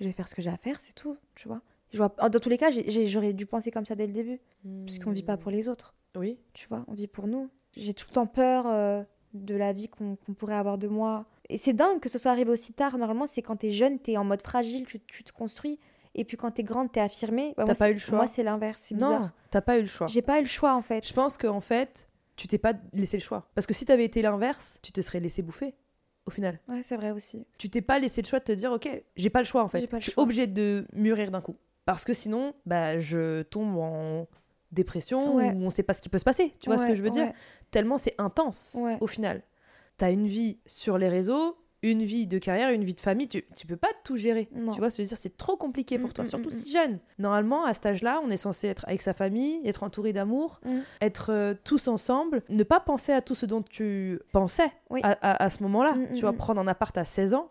[0.00, 1.60] Je vais faire ce que j'ai à faire, c'est tout, tu vois.
[1.92, 2.14] Je vois...
[2.28, 4.38] Dans tous les cas, j'aurais dû penser comme ça dès le début.
[4.86, 6.38] Parce qu'on vit pas pour les autres Oui.
[6.54, 7.48] tu vois, on vit pour nous.
[7.76, 9.02] J'ai tout le temps peur euh,
[9.34, 11.26] de la vie qu'on pourrait avoir de moi.
[11.48, 12.98] Et c'est dingue que ce soit arrivé aussi tard.
[12.98, 15.78] Normalement, c'est quand t'es jeune, t'es en mode fragile, tu, tu te construis.
[16.14, 17.54] Et puis quand t'es grande, t'es affirmée.
[17.56, 19.32] Bah, T'as pas eu le choix Moi, c'est l'inverse, c'est Non, bizarre.
[19.50, 20.06] t'as pas eu le choix.
[20.08, 21.06] J'ai pas eu le choix, en fait.
[21.06, 23.48] Je pense qu'en fait, tu t'es pas laissé le choix.
[23.54, 25.74] Parce que si t'avais été l'inverse, tu te serais laissé bouffer
[26.26, 26.58] au final.
[26.68, 27.46] Ouais, c'est vrai aussi.
[27.56, 29.68] tu t'es pas laissé le choix de te dire ok j'ai pas le choix en
[29.70, 30.24] fait J'ai pas le je suis choix.
[30.24, 31.56] obligée de mûrir d'un coup
[31.86, 34.26] parce que sinon bah je tombe en
[34.72, 35.52] dépression Ouais.
[35.54, 37.10] ou on sait pas ce qui peut se passer tu vois ce que je veux
[37.10, 37.32] dire
[37.70, 39.42] tellement c'est intense au final
[39.96, 43.44] t'as une vie sur les réseaux une vie de carrière une vie de famille tu,
[43.56, 44.72] tu peux pas tout gérer Non.
[44.72, 46.98] tu vois veux dire c'est trop compliqué pour Mm, toi mm, surtout mm, si jeune
[47.18, 50.60] normalement à cet âge là on est censé être avec sa famille être entouré d'amour
[50.64, 50.78] Mm.
[51.00, 55.00] être euh, tous ensemble ne pas penser à tout ce dont tu pensais Oui.
[55.04, 56.36] à, à- à ce moment-là Mm, tu mm, vois mm.
[56.36, 57.46] prendre un appart à 16 ans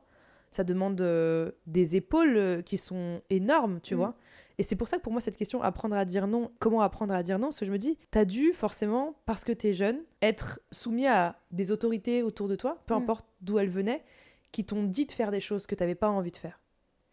[0.52, 3.98] ça demande euh, des épaules euh, qui sont énormes, tu Mm.
[3.98, 4.16] vois.
[4.60, 7.14] Et c'est pour ça que pour moi, cette question, apprendre à dire non, comment apprendre
[7.14, 10.00] à dire non Parce que je me dis, t'as dû forcément, parce que t'es jeune,
[10.22, 12.98] être soumis à des autorités autour de toi, peu Mm.
[12.98, 14.04] importe d'où elles venaient,
[14.52, 16.60] qui t'ont dit de faire des choses que t'avais pas envie de faire.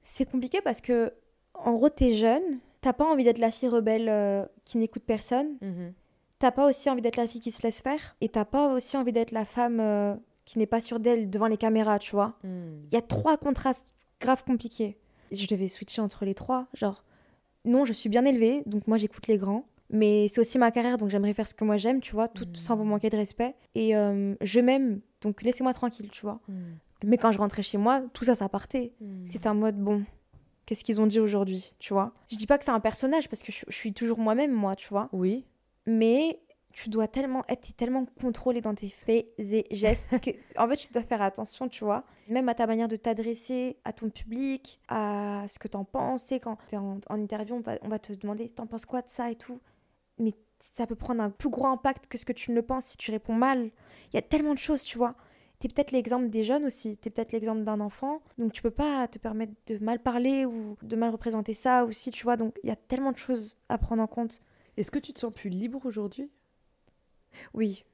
[0.03, 1.13] C'est compliqué parce que,
[1.55, 2.43] en gros, t'es jeune,
[2.81, 5.59] t'as pas envie d'être la fille rebelle euh, qui n'écoute personne.
[6.39, 8.17] T'as pas aussi envie d'être la fille qui se laisse faire.
[8.21, 10.15] Et t'as pas aussi envie d'être la femme euh,
[10.45, 12.37] qui n'est pas sûre d'elle devant les caméras, tu vois.
[12.43, 12.85] Mm.
[12.87, 14.99] Il y a trois contrastes graves compliqués.
[15.33, 16.67] Je devais switcher entre les trois.
[16.75, 17.05] Genre,
[17.65, 19.65] non, je suis bien élevée, donc moi j'écoute les grands.
[19.91, 22.47] Mais c'est aussi ma carrière, donc j'aimerais faire ce que moi j'aime, tu vois, tout
[22.55, 23.55] sans vous manquer de respect.
[23.75, 26.41] Et euh, je m'aime, donc laissez-moi tranquille, tu vois.
[27.05, 28.93] Mais quand je rentrais chez moi, tout ça, ça partait.
[29.25, 30.03] C'était un mode, bon,
[30.67, 32.15] qu'est-ce qu'ils ont dit aujourd'hui, tu vois.
[32.31, 34.75] Je dis pas que c'est un personnage, parce que je, je suis toujours moi-même, moi,
[34.75, 35.11] tu vois.
[35.13, 35.45] Oui.
[35.87, 36.41] Mais
[36.75, 40.93] tu dois tellement être tellement contrôlé dans tes faits et gestes que, en fait, tu
[40.93, 42.05] dois faire attention, tu vois.
[42.29, 46.27] Même à ta manière de t'adresser à ton public, à ce que t'en penses.
[46.27, 49.03] Tu quand t'es en, en interview, on va, on va te demander t'en penses quoi
[49.03, 49.61] de ça et tout.
[50.19, 50.33] Mais
[50.75, 52.97] ça peut prendre un plus gros impact que ce que tu ne le penses si
[52.97, 53.71] tu réponds mal.
[54.13, 55.15] Il y a tellement de choses, tu vois.
[55.61, 59.07] T'es peut-être l'exemple des jeunes aussi, t'es peut-être l'exemple d'un enfant, donc tu peux pas
[59.07, 62.37] te permettre de mal parler ou de mal représenter ça aussi, tu vois.
[62.37, 64.43] Donc il y a tellement de choses à prendre en compte.
[64.77, 66.31] Est-ce que tu te sens plus libre aujourd'hui?
[67.55, 67.85] Oui,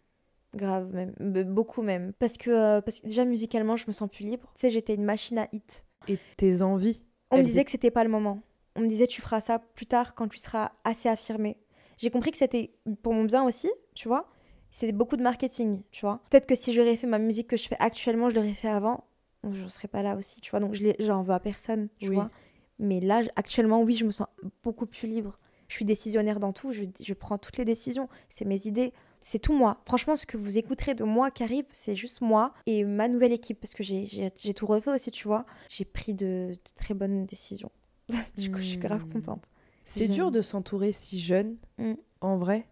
[0.54, 2.12] grave même, Be- beaucoup même.
[2.18, 4.50] Parce que, euh, parce que déjà musicalement, je me sens plus libre.
[4.54, 5.84] Tu sais, j'étais une machine à hit.
[6.08, 8.40] Et tes envies On me disait que c'était pas le moment.
[8.76, 11.56] On me disait tu feras ça plus tard quand tu seras assez affirmé.
[11.98, 12.72] J'ai compris que c'était
[13.02, 14.28] pour mon bien aussi, tu vois.
[14.70, 16.22] C'est beaucoup de marketing, tu vois.
[16.30, 19.04] Peut-être que si j'aurais fait ma musique que je fais actuellement, je l'aurais fait avant,
[19.50, 20.60] je serais pas là aussi, tu vois.
[20.60, 22.14] Donc je j'en veux à personne, tu Oui.
[22.14, 22.30] vois.
[22.78, 24.28] Mais là, actuellement, oui, je me sens
[24.62, 25.38] beaucoup plus libre.
[25.68, 28.08] Je suis décisionnaire dans tout, je, je prends toutes les décisions.
[28.28, 29.80] C'est mes idées, c'est tout moi.
[29.86, 33.32] Franchement, ce que vous écouterez de moi qui arrive, c'est juste moi et ma nouvelle
[33.32, 35.44] équipe, parce que j'ai- tout refait aussi, tu vois.
[35.68, 37.70] J'ai pris de, de très bonnes décisions.
[38.38, 39.12] du coup, je suis grave Hmm.
[39.12, 39.44] contente.
[39.84, 41.94] C'est dur de s'entourer si jeune, Mm.
[42.20, 42.66] en vrai.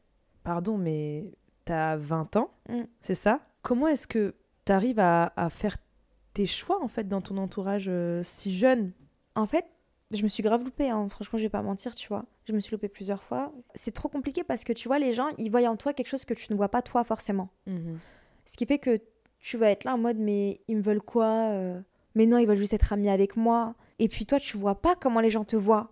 [0.45, 1.33] Pardon, mais
[1.65, 2.83] t'as 20 ans, Mm.
[3.01, 3.41] c'est ça?
[3.63, 4.35] Comment est-ce que
[4.65, 5.77] t'arrives à, à faire
[6.33, 8.93] tes choix, en fait, dans ton entourage euh, si jeune?
[9.35, 9.65] En fait,
[10.11, 11.09] je me suis grave loupée, hein.
[11.11, 12.25] franchement, je vais pas mentir, tu vois.
[12.47, 13.53] Je me suis loupée plusieurs fois.
[13.75, 16.25] C'est trop compliqué parce que tu vois, les gens, ils voient en toi quelque chose
[16.25, 17.51] que tu ne vois pas toi forcément.
[18.47, 18.99] Ce qui fait que
[19.41, 21.81] tu vas être là en mode, mais ils me veulent quoi euh,
[22.15, 23.75] Mais non, ils veulent juste être amis avec moi.
[23.99, 25.91] Et puis toi, tu vois pas comment les gens te voient.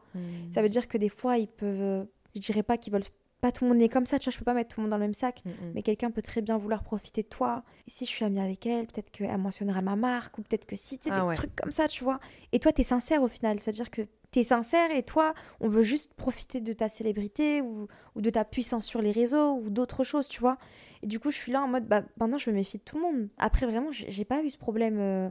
[0.50, 1.80] Ça veut dire que des fois, ils peuvent.
[1.80, 2.04] euh,
[2.34, 3.04] Je dirais pas qu'ils veulent.
[3.40, 4.84] Pas tout le monde est comme ça, tu vois, je peux pas mettre tout le
[4.84, 5.42] monde dans le même sac.
[5.74, 7.64] Mais quelqu'un peut très bien vouloir profiter de toi.
[7.86, 10.74] Et si je suis amie avec elle, peut-être qu'elle mentionnera ma marque, ou peut-être que
[10.74, 11.34] si, tu sais, Ah des ouais.
[11.34, 12.18] trucs comme ça, tu vois.
[12.52, 13.60] Et toi, t'es sincère au final.
[13.60, 18.20] C'est-à-dire que t'es sincère et toi, on veut juste profiter de ta célébrité ou, ou
[18.22, 20.56] de ta puissance sur les réseaux ou d'autres choses, tu vois.
[21.02, 22.96] Et du coup, je suis là en mode, bah, maintenant, je me méfie de tout
[22.96, 23.28] le monde.
[23.38, 24.96] Après, vraiment, j'ai pas eu ce problème.
[24.98, 25.28] euh,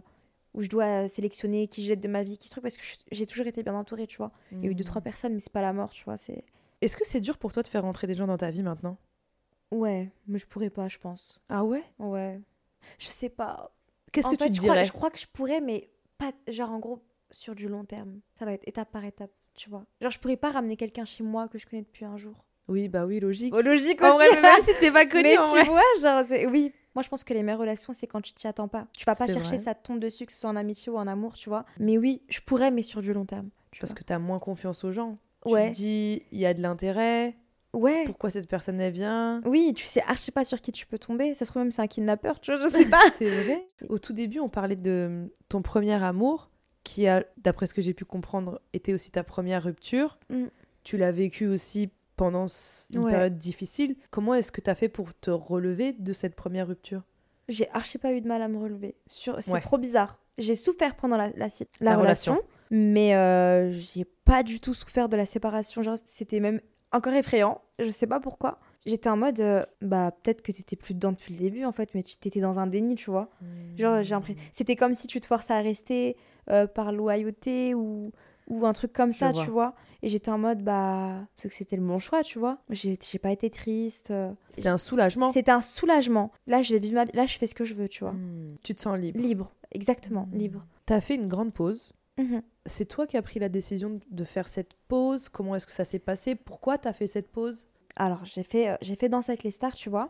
[0.53, 3.45] où je dois sélectionner qui jette de ma vie, qui truc, parce que j'ai toujours
[3.45, 4.31] été bien entourée, tu vois.
[4.53, 6.15] Il y a eu deux, trois personnes, mais c'est pas la mort, tu vois.
[6.15, 6.45] C'est.
[6.81, 8.97] Est-ce que c'est dur pour toi de faire rentrer des gens dans ta vie maintenant?
[9.71, 11.41] Ouais, mais je pourrais pas, je pense.
[11.49, 11.83] Ah ouais?
[11.99, 12.39] Ouais.
[12.99, 13.71] Je sais pas.
[14.11, 14.73] Qu'est-ce que fait, tu je dirais?
[14.75, 16.31] crois, je crois que je pourrais, mais pas.
[16.47, 17.01] Genre, en gros,
[17.31, 18.19] sur du long terme.
[18.37, 19.85] Ça va être étape par étape, tu vois.
[20.01, 22.45] Genre, je pourrais pas ramener quelqu'un chez moi que je connais depuis un jour.
[22.67, 23.53] Oui, bah oui, logique.
[23.53, 25.63] logique En vrai, même si t'es pas connu, mais en tu vrai.
[25.65, 26.71] vois, genre, oui.
[26.95, 28.87] Moi, je pense que les meilleures relations, c'est quand tu t'y attends pas.
[28.97, 29.57] Tu vas pas chercher, vrai.
[29.57, 31.65] ça te tombe dessus, que ce soit en amitié ou en amour, tu vois.
[31.79, 33.49] Mais oui, je pourrais, mais sur du long terme.
[33.79, 33.99] Parce vois.
[33.99, 35.15] que t'as moins confiance aux gens.
[35.45, 35.65] Ouais.
[35.67, 37.35] Tu te dis, il y a de l'intérêt.
[37.73, 38.03] Ouais.
[38.05, 39.41] Pourquoi cette personne elle vient?
[39.45, 41.35] Oui, tu sais archi pas sur qui tu peux tomber.
[41.35, 43.01] Ça se trouve même c'est un kidnappeur, tu vois, je sais pas.
[43.17, 43.67] C'est vrai.
[43.89, 46.49] Au tout début, on parlait de ton premier amour,
[46.83, 50.17] qui a, d'après ce que j'ai pu comprendre, était aussi ta première rupture.
[50.29, 50.45] Mm.
[50.83, 52.45] Tu l'as vécu aussi pendant
[52.93, 53.11] une Ouais.
[53.11, 53.97] période difficile.
[54.09, 57.01] Comment est-ce que tu as fait pour te relever de cette première rupture?
[57.49, 58.95] J'ai archi pas eu de mal à me relever.
[59.05, 59.35] Sur...
[59.43, 59.59] C'est Ouais.
[59.59, 60.21] trop bizarre.
[60.37, 62.49] J'ai souffert pendant la, la, si- la La relation, relation.
[62.71, 65.81] Mais euh, j'ai pas du tout souffert de la séparation.
[65.81, 66.59] Genre, c'était même
[66.91, 67.61] encore effrayant.
[67.79, 68.59] Je sais pas pourquoi.
[68.85, 71.89] J'étais en mode, euh, bah peut-être que t'étais plus dedans depuis le début en fait,
[71.95, 73.29] mais tu t'étais dans un déni, tu vois.
[73.77, 74.41] Genre, j'ai l'impression.
[74.51, 76.15] C'était comme si tu te forçais à rester
[76.51, 78.11] euh, par loyauté ou,
[78.47, 79.43] ou un truc comme ça, vois.
[79.43, 79.73] tu vois.
[80.03, 82.59] Et j'étais en mode, bah, c'est que c'était le bon choix, tu vois.
[82.69, 84.13] J'ai pas été triste.
[84.47, 85.29] C'était un soulagement.
[85.29, 86.31] C'était un soulagement.
[86.45, 87.05] Là, je vais vivre ma...
[87.05, 88.13] Là, je fais ce que je veux, tu vois.
[88.13, 88.57] Mm.
[88.63, 89.19] Tu te sens libre.
[89.19, 90.37] Libre, exactement, Mm.
[90.37, 90.65] libre.
[90.85, 91.91] Tu as fait une grande pause.
[92.65, 95.29] C'est toi qui as pris la décision de faire cette pause?
[95.29, 96.35] Comment est-ce que ça s'est passé?
[96.35, 97.67] Pourquoi tu as fait cette pause?
[97.95, 100.09] Alors, j'ai fait, euh, j'ai fait Danse avec les stars, tu vois.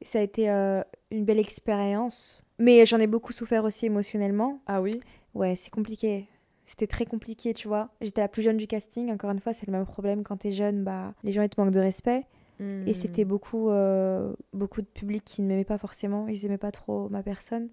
[0.00, 2.44] Et ça a été euh, une belle expérience.
[2.58, 4.60] Mais j'en ai beaucoup souffert aussi émotionnellement.
[4.66, 5.00] Ah oui?
[5.34, 6.28] Ouais, c'est compliqué.
[6.66, 7.90] C'était très compliqué, tu vois.
[8.00, 9.10] J'étais la plus jeune du casting.
[9.10, 10.22] Encore une fois, c'est le même problème.
[10.22, 12.26] Quand t'es jeune, bah, les gens, ils te manquent de respect.
[12.60, 12.86] Hmm.
[12.86, 16.28] Et c'était beaucoup, euh, beaucoup de public qui ne m'aimait pas forcément.
[16.28, 17.68] Ils aimaient pas trop ma personne.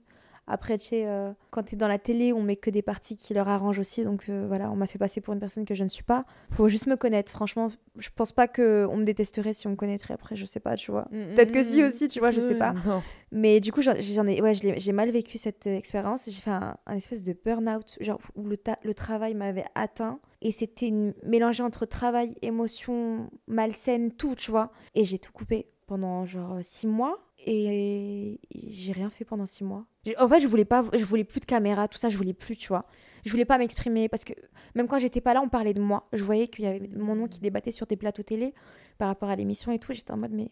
[0.47, 3.33] Après, tu sais, euh, quand t'es dans la télé, on met que des parties qui
[3.33, 4.03] leur arrangent aussi.
[4.03, 6.25] Donc euh, voilà, on m'a fait passer pour une personne que je ne suis pas.
[6.51, 7.31] Faut juste me connaître.
[7.31, 10.35] Franchement, je pense pas qu'on me détesterait si on me connaîtrait après.
[10.35, 11.07] Je sais pas, tu vois.
[11.11, 11.85] Mm, Peut-être que mm, si mm.
[11.87, 12.73] aussi, tu vois, je sais pas.
[12.85, 13.01] Non.
[13.31, 13.93] Mais du coup, j'en
[14.27, 16.25] ai, ouais, j'ai mal vécu cette expérience.
[16.25, 20.19] J'ai fait un, un espèce de burn-out, genre où le, ta- le travail m'avait atteint.
[20.41, 20.91] Et c'était
[21.23, 24.71] mélangé entre travail, émotion, malsaine, tout, tu vois.
[24.95, 27.19] Et j'ai tout coupé pendant genre six mois.
[27.45, 29.85] Et j'ai rien fait pendant six mois.
[30.17, 32.57] En fait, je voulais pas, je voulais plus de caméra, tout ça, je voulais plus,
[32.57, 32.85] tu vois.
[33.23, 34.33] Je voulais pas m'exprimer parce que
[34.73, 36.07] même quand j'étais pas là, on parlait de moi.
[36.11, 38.53] Je voyais qu'il y avait mon nom qui débattait sur des plateaux télé
[38.97, 39.93] par rapport à l'émission et tout.
[39.93, 40.49] J'étais en mode, mais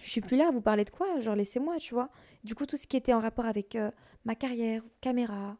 [0.00, 1.20] je suis plus là, vous parlez de quoi?
[1.20, 2.08] Genre, laissez-moi, tu vois.
[2.44, 3.90] Du coup, tout ce qui était en rapport avec euh,
[4.24, 5.58] ma carrière, caméra,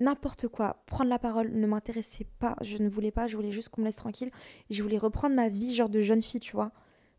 [0.00, 2.56] n'importe quoi, prendre la parole ne m'intéressait pas.
[2.60, 4.30] Je ne voulais pas, je voulais juste qu'on me laisse tranquille.
[4.70, 6.72] Je voulais reprendre ma vie, genre de jeune fille, tu vois,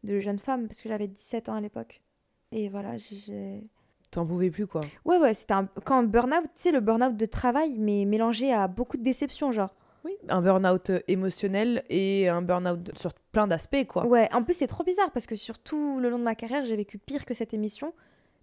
[0.04, 2.02] de jeune femme, parce que j'avais 17 ans à l'époque.
[2.52, 3.68] Et voilà, j'ai.
[4.12, 4.82] T'en pouvais plus, quoi.
[5.06, 5.68] Ouais, ouais, c'était un.
[5.84, 9.74] Quand burn-out, tu sais, le burn-out de travail, mais mélangé à beaucoup de déceptions, genre.
[10.06, 10.14] Oui.
[10.30, 14.06] Un burn-out euh, émotionnel et un burn-out sur plein d'aspects, quoi.
[14.06, 16.64] Ouais, en plus, c'est trop bizarre parce que sur tout le long de ma carrière,
[16.64, 17.94] j'ai vécu pire que cette émission.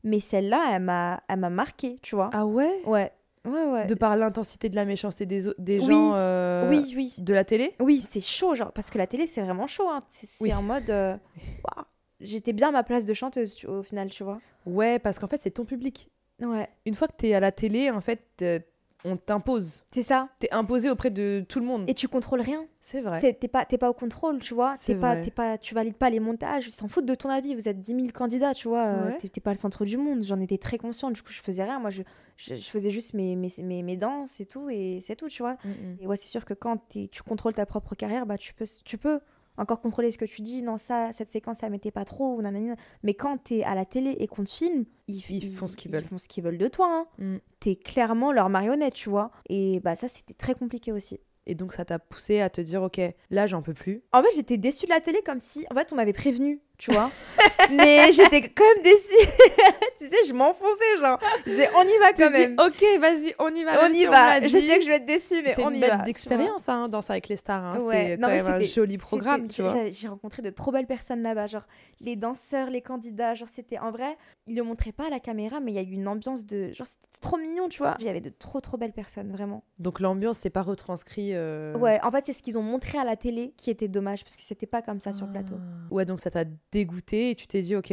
[0.02, 2.28] Mais celle-là, elle m'a, elle m'a marqué, tu vois.
[2.34, 2.82] Ah ouais?
[2.84, 3.10] Ouais,
[3.46, 3.86] ouais, ouais.
[3.86, 7.14] De par l'intensité de la méchanceté des, des Oui, gens euh, Oui, oui.
[7.16, 7.72] de la télé?
[7.80, 9.88] Oui, c'est chaud, genre, parce que la télé, c'est vraiment chaud.
[9.88, 10.00] Hein.
[10.10, 10.52] C'est, Oui.
[10.52, 10.90] en mode.
[10.90, 11.16] euh.
[12.24, 14.40] J'étais bien à ma place de chanteuse, tu- au final, tu vois.
[14.66, 16.08] Ouais, parce qu'en fait, c'est ton public.
[16.42, 18.58] Ouais, Une fois que t'es à la télé, en fait, euh,
[19.04, 19.84] on t'impose.
[19.92, 20.30] c'est ça.
[20.40, 21.84] T'es imposé auprès de tout le monde.
[21.86, 22.66] Et tu contrôles rien.
[22.80, 23.20] C'est vrai.
[23.34, 24.74] T'es pas, t'es pas au contrôle, tu vois.
[24.78, 26.66] C'est T'es pas, pas, tu valides pas les montages.
[26.66, 27.54] Ils s'en foutent de ton avis.
[27.54, 28.84] Vous êtes 10 000 candidats, tu vois.
[28.86, 29.18] euh, Ouais.
[29.18, 30.22] T'es, pas le centre du monde.
[30.24, 31.12] J'en étais très consciente.
[31.12, 31.78] Du coup, je faisais rien.
[31.78, 32.02] Moi, je,
[32.38, 34.68] je, je faisais juste mes, mes, mes, mes danses et tout.
[34.70, 35.56] Et c'est tout, tu vois.
[35.64, 35.96] Mm, mm.
[36.00, 38.96] Et ouais, c'est sûr que quand tu contrôles ta propre carrière, bah, tu, peux, tu
[38.98, 39.20] peux
[39.56, 40.62] encore contrôler ce que tu dis.
[40.62, 42.34] Non, ça, cette séquence, ça m'était pas trop.
[42.36, 42.70] Ou nanani.
[43.02, 45.90] Mais quand t'es à la télé et qu'on te filme, ils, Ils font ce qu'ils
[45.92, 46.02] veulent.
[46.04, 46.88] Ils font ce qu'ils veulent de toi.
[46.90, 47.06] hein.
[47.18, 47.36] Mm.
[47.60, 49.30] T'es clairement leur marionnette, tu vois.
[49.48, 51.20] Et bah, ça, c'était très compliqué aussi.
[51.46, 52.98] Et donc, ça t'a poussé à te dire, ok,
[53.30, 54.02] là, j'en peux plus.
[54.12, 56.90] En fait, j'étais déçue de la télé comme si, en fait, on m'avait prévenu, tu
[56.92, 57.10] vois.
[57.70, 59.14] Mais j'étais quand même déçue.
[59.98, 61.18] tu sais, je m'enfonçais, genre.
[61.46, 62.56] Je disais, on y va quand même.
[62.58, 63.84] ok, vas-y, on y va.
[63.84, 64.40] On y si va.
[64.40, 64.66] l'a Je dit.
[64.66, 65.88] sais que je vais être déçue, mais C'est on une y va.
[65.90, 66.04] tu vois.
[66.04, 67.62] d'expérience, hein, Danse avec les stars.
[67.64, 67.78] hein.
[67.80, 68.16] Ouais.
[68.16, 69.72] C'est quand même un joli programme, tu vois.
[69.72, 71.66] j'ai- J'ai rencontré de trop belles personnes là-bas, genre
[72.00, 74.16] les danseurs, les candidats, genre c'était en vrai,
[74.46, 76.72] ils le montraient pas à la caméra, mais il y a eu une ambiance de,
[76.74, 77.94] genre c'était trop mignon, tu vois.
[78.00, 79.64] Il y avait de trop trop belles personnes, vraiment.
[79.78, 81.30] Donc, l'ambiance, c'est pas retranscrit.
[81.32, 84.22] euh, Ouais, en fait c'est ce qu'ils ont montré à la télé qui était dommage
[84.24, 85.54] parce que c'était pas comme ça sur le plateau.
[85.56, 85.94] Ah.
[85.94, 86.44] Ouais, donc ça t'a
[86.74, 87.92] dégoûté et tu t'es dit, ok,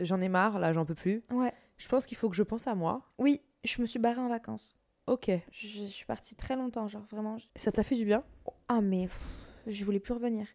[0.00, 1.22] j'en ai marre, là, j'en peux plus.
[1.32, 1.52] Ouais.
[1.78, 3.00] Je pense qu'il faut que je pense à moi.
[3.18, 4.76] Oui, je me suis barrée en vacances.
[5.06, 5.30] Ok.
[5.50, 7.38] Je, je suis partie très longtemps, genre vraiment.
[7.38, 8.22] je- Ça t'a fait du bien?
[8.68, 9.18] Ah mais pff,
[9.66, 10.46] je voulais plus revenir.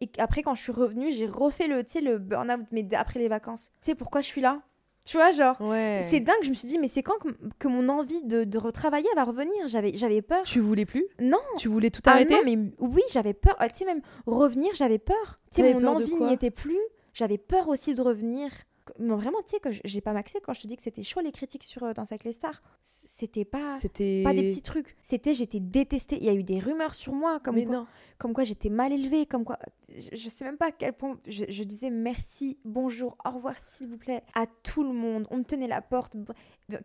[0.00, 3.70] Et après quand je suis revenue, j'ai refait le, le burn-out mais après les vacances.
[3.82, 4.62] Tu sais pourquoi je suis là?
[5.04, 5.60] Tu vois, genre.
[5.60, 6.00] Ouais.
[6.08, 8.58] C'est dingue, je me suis dit, mais c'est quand que, que mon envie de, de
[8.58, 9.66] retravailler va revenir?
[9.66, 10.42] J'avais j'avais peur.
[10.44, 11.04] Tu voulais plus?
[11.18, 12.34] Non Tu voulais tout Ah arrêter?
[12.34, 13.56] non, mais oui, j'avais peur.
[13.58, 15.40] Ah, Tu sais, même revenir, j'avais peur.
[15.52, 16.78] Tu sais, mon peur envie n'y était plus.
[17.18, 18.48] J'avais peur aussi de revenir.
[19.00, 21.20] Non, vraiment, tu sais, que j'ai pas maxé quand je te dis que c'était chaud
[21.20, 22.62] les critiques sur euh, Danse avec les stars.
[22.80, 23.76] C'était pas.
[23.80, 24.22] C'était.
[24.24, 24.96] Pas des petits trucs.
[25.02, 26.16] C'était, j'étais détestée.
[26.18, 27.86] Il y a eu des rumeurs sur moi, comme Mais quoi, non.
[28.18, 29.58] comme quoi j'étais mal élevée, comme quoi.
[29.88, 31.18] Je, je sais même pas à quel point.
[31.26, 35.26] Je, je disais merci, bonjour, au revoir, s'il vous plaît, à tout le monde.
[35.30, 36.16] On me tenait la porte.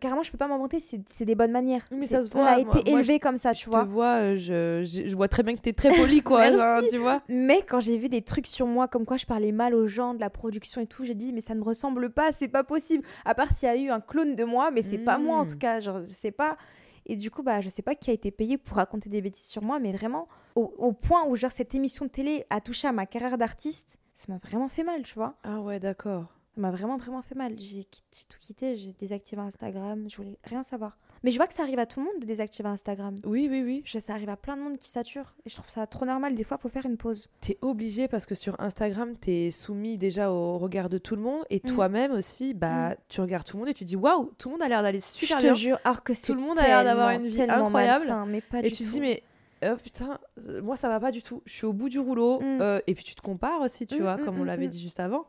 [0.00, 1.82] Carrément, je peux pas m'en vanter, c'est des bonnes manières.
[1.90, 3.84] Mais ça se On voit, a moi- été élevé comme ça, tu Je vois.
[3.84, 6.38] te vois, euh, je, je, je vois très bien que t'es très polie, quoi.
[6.50, 6.58] Merci.
[6.58, 7.20] genre, tu vois.
[7.28, 10.14] Mais quand j'ai vu des trucs sur moi, comme quoi je parlais mal aux gens
[10.14, 12.64] de la production et tout, j'ai dit, mais ça ne me ressemble pas, c'est pas
[12.64, 13.04] possible.
[13.26, 15.44] À part s'il y a eu un clone de moi, mais c'est pas moi en
[15.44, 15.48] Mm.
[15.50, 16.56] tout cas, genre, je sais pas.
[17.04, 19.44] Et du coup, bah, je sais pas qui a été payé pour raconter des bêtises
[19.48, 20.26] sur moi, mais vraiment,
[20.56, 23.98] au, au point où, genre, cette émission de télé a touché à ma carrière d'artiste,
[24.14, 25.34] ça m'a vraiment fait mal, tu vois.
[25.44, 26.24] Ah ouais, d'accord.
[26.54, 27.54] Ça m'a vraiment, vraiment fait mal.
[27.58, 30.96] J'ai tout quitté, j'ai désactivé Instagram, je voulais rien savoir.
[31.24, 33.16] Mais je vois que ça arrive à tout le monde de désactiver Instagram.
[33.24, 33.82] Oui, oui, oui.
[33.86, 35.34] Je, ça arrive à plein de monde qui sature.
[35.46, 36.34] Et je trouve ça trop normal.
[36.34, 37.30] Des fois, faut faire une pause.
[37.40, 41.42] T'es obligé parce que sur Instagram, t'es soumis déjà au regard de tout le monde
[41.48, 41.68] et Mm.
[41.68, 44.62] toi-même aussi, bah, tu regardes tout le monde et tu dis waouh, tout le monde
[44.62, 45.54] a l'air d'aller super je te bien.
[45.54, 48.04] jure, alors que c'est Tout le monde a l'air d'avoir une vie incroyable.
[48.06, 48.90] malsain, mais pas Et du tu tout.
[48.90, 49.22] dis, mais
[49.66, 51.40] oh, putain, euh, moi ça va pas du tout.
[51.46, 52.40] Je suis au bout du rouleau.
[52.40, 52.58] Mm.
[52.60, 54.66] euh, et puis tu te compares aussi, tu Mm, vois, mm, comme on mm, l'avait
[54.66, 54.70] mm.
[54.70, 55.24] dit juste avant.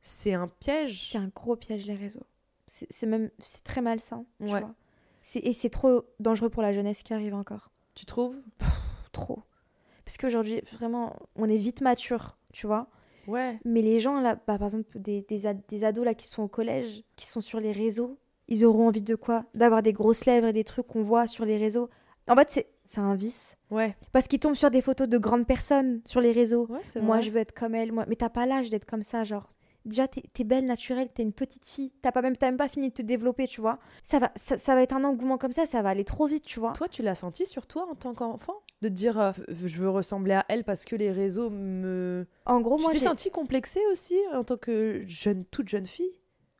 [0.00, 1.10] C'est un piège.
[1.10, 2.24] c'est un gros piège les réseaux.
[2.66, 4.24] C'est même c'est très malsain.
[4.44, 4.60] tu Ouais.
[4.60, 4.74] vois.
[5.34, 7.70] Et c'est trop dangereux pour la jeunesse qui arrive encore.
[7.94, 8.36] Tu trouves?
[9.12, 9.42] Trop.
[10.04, 12.86] Parce qu'aujourd'hui, vraiment, on est vite mature, tu vois.
[13.26, 13.58] Ouais.
[13.64, 16.42] Mais les gens, là, bah, par exemple, des, des, ad- des ados là, qui sont
[16.44, 18.16] au collège, qui sont sur les réseaux,
[18.48, 19.44] ils auront envie de quoi?
[19.54, 21.90] D'avoir des grosses lèvres et des trucs qu'on voit sur les réseaux.
[22.26, 23.56] En fait, c'est- c'est un vice.
[23.70, 23.94] Ouais.
[24.12, 26.66] Parce qu'ils tombent sur des photos de grandes personnes sur les réseaux.
[26.68, 27.92] Ouais, Moi, je veux être comme elle.
[27.92, 28.04] Moi...
[28.08, 29.48] Mais t'as pas l'âge d'être comme ça, genre.
[29.88, 31.92] Déjà, t'es es belle, naturelle, t'es une petite fille.
[32.02, 33.78] T'as pas même, t'as même pas fini de te développer, tu vois.
[34.02, 36.44] Ça va, ça, ça va être un engouement comme ça, ça va aller trop vite,
[36.44, 36.72] tu vois.
[36.72, 39.90] Toi, tu l'as senti sur toi en tant qu'enfant De te dire, euh, je veux
[39.90, 42.26] ressembler à elle parce que les réseaux me.
[42.46, 46.18] En gros, tu moi, t'es sentie complexée aussi en tant que jeune, toute jeune fille?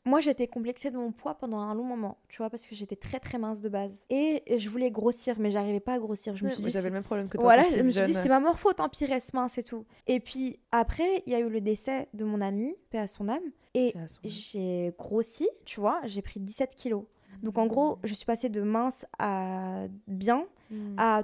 [0.09, 2.95] Moi, j'étais complexée de mon poids pendant un long moment, tu vois, parce que j'étais
[2.95, 4.05] très très mince de base.
[4.09, 6.35] Et je voulais grossir, mais j'arrivais pas à grossir.
[6.35, 7.43] Je me suis dit, J'avais le même problème que toi.
[7.45, 9.85] Voilà, je me suis dit, c'est ma morpho, tant pis, reste mince et tout.
[10.07, 13.29] Et puis après, il y a eu le décès de mon ami, paix à son
[13.29, 13.43] âme.
[13.75, 13.93] Et
[14.23, 17.03] j'ai grossi, tu vois, j'ai pris 17 kilos.
[17.43, 20.95] Donc en gros, je suis passée de mince à bien, Mm.
[20.99, 21.23] à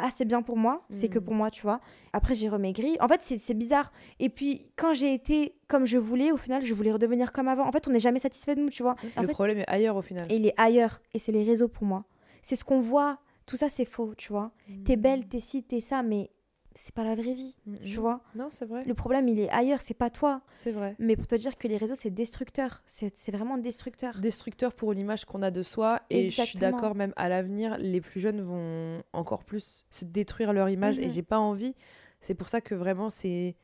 [0.00, 1.24] pas assez bien pour moi, c'est que Mm.
[1.24, 1.80] pour moi, tu vois.
[2.12, 2.96] Après, j'ai remaigri.
[3.00, 3.92] En fait, c'est bizarre.
[4.18, 7.66] Et puis, quand j'ai été comme je voulais, au final, je voulais redevenir comme avant.
[7.66, 8.96] En fait, on n'est jamais satisfait de nous, tu vois.
[9.16, 10.26] En le fait, problème est ailleurs au final.
[10.30, 11.00] et il est ailleurs.
[11.12, 12.04] Et c'est les réseaux pour moi.
[12.42, 13.18] C'est ce qu'on voit.
[13.46, 14.52] Tout ça, c'est faux, tu vois.
[14.84, 16.30] T'es belle, t'es ci, t'es ça, mais
[16.74, 18.20] c'est pas la vraie vie, Mm, tu vois.
[18.34, 18.84] Non, c'est vrai.
[18.84, 20.42] Le problème, il est ailleurs, c'est pas toi.
[20.50, 20.96] C'est vrai.
[20.98, 22.82] Mais pour te dire que les réseaux, c'est destructeur.
[22.86, 24.18] C'est vraiment destructeur.
[24.18, 26.00] Destructeur pour l'image qu'on a de soi.
[26.10, 30.52] Et je suis d'accord, même à l'avenir, les plus jeunes vont encore plus se détruire
[30.52, 30.98] leur image.
[30.98, 31.10] Et Mhm.
[31.10, 31.74] j'ai pas envie.
[32.20, 33.54] C'est pour ça que vraiment, c'est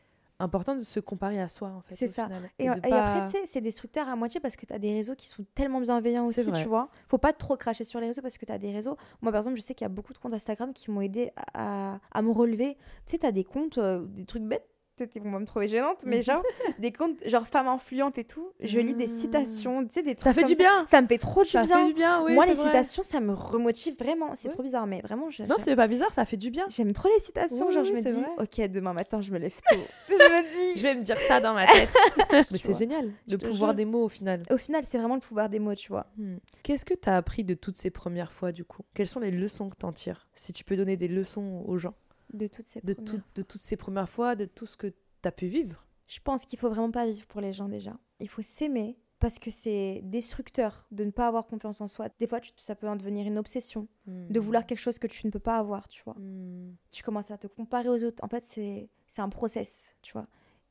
[0.40, 1.94] important de se comparer à soi, en fait.
[1.94, 2.24] C'est ça.
[2.26, 2.50] final.
[2.58, 2.74] Et, pas-
[3.10, 5.44] après, tu sais, c'est destructeur à moitié parce que tu as des réseaux qui sont
[5.54, 6.62] tellement bienveillants aussi, vrai.
[6.62, 6.88] tu vois.
[7.08, 8.96] Faut pas trop cracher sur les réseaux parce que tu as des réseaux.
[9.22, 11.30] Moi, par exemple, je sais qu'il y a beaucoup de comptes Instagram qui m'ont aidé
[11.54, 12.76] à, à- à me relever.
[13.06, 14.66] Tu sais, tu as des comptes, euh, des trucs bêtes.
[15.00, 16.42] Peut-être qu'ils vont me trouver gênante, mais genre,
[16.78, 18.50] des comptes, genre femmes influentes et tout.
[18.60, 19.08] Je lis des Mm.
[19.08, 20.24] citations, tu sais, des trucs.
[20.24, 20.84] Ça fait du bien.
[20.86, 21.78] Ça me fait trop du Ça bien.
[21.78, 22.34] fait du bien, oui.
[22.34, 22.66] Moi, les vrai.
[22.66, 24.34] citations, ça me remotive vraiment.
[24.34, 26.66] C'est trop bizarre, mais vraiment, je- Non, c'est pas bizarre, ça fait du bien.
[26.68, 27.68] j'aime trop les citations.
[27.68, 28.28] Oui, genre, je me dis, vrai.
[28.38, 29.76] ok, demain matin, je me lève tôt.
[30.08, 31.88] je me dis, Je vais me dire ça dans ma tête.
[32.50, 34.42] Mais c'est génial, le pouvoir des mots au final.
[34.50, 36.06] au final, c'est vraiment le pouvoir des mots, tu vois.
[36.18, 36.36] Hmm.
[36.62, 38.82] Qu'est-ce que tu as appris de toutes ces premières fois du coup?
[38.92, 41.78] Quelles sont les leçons que tu en tires Si tu peux donner des leçons aux
[41.78, 41.94] gens?
[42.32, 43.12] De toutes ces de, premières.
[43.14, 44.94] tout- de toutes ces premières fois, de tout ce que tu
[45.28, 45.86] as pu vivre.
[46.06, 47.96] Je pense qu'il faut vraiment pas vivre pour les gens déjà.
[48.20, 52.08] Il faut s'aimer parce que c'est destructeur de ne pas avoir confiance en soi.
[52.18, 55.26] Des fois, tu- ça peut en devenir une obsession de vouloir quelque chose que tu
[55.26, 56.14] ne peux pas avoir, tu vois.
[56.18, 56.74] Hmm.
[56.90, 58.22] Tu commences à te comparer aux autres.
[58.24, 60.26] En fait, c'est c'est un process, tu vois.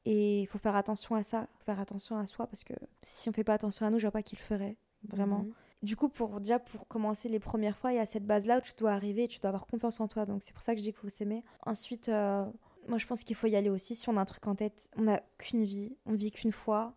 [0.06, 3.34] Et il faut faire attention à ça, faire attention à soi parce que si on
[3.34, 5.40] fait pas attention à nous, je vois pas qui le ferait, vraiment.
[5.44, 5.54] Mhm.
[5.82, 8.58] Du coup, pour déjà pour commencer les premières fois, il y a cette base là
[8.58, 10.26] où tu dois arriver, et tu dois avoir confiance en toi.
[10.26, 11.44] Donc c'est pour ça que je dis qu'il faut s'aimer.
[11.66, 12.46] Ensuite, euh,
[12.88, 13.96] moi je pense qu'il faut y aller aussi.
[13.96, 16.96] Si on a un truc en tête, on n'a qu'une vie, on vit qu'une fois.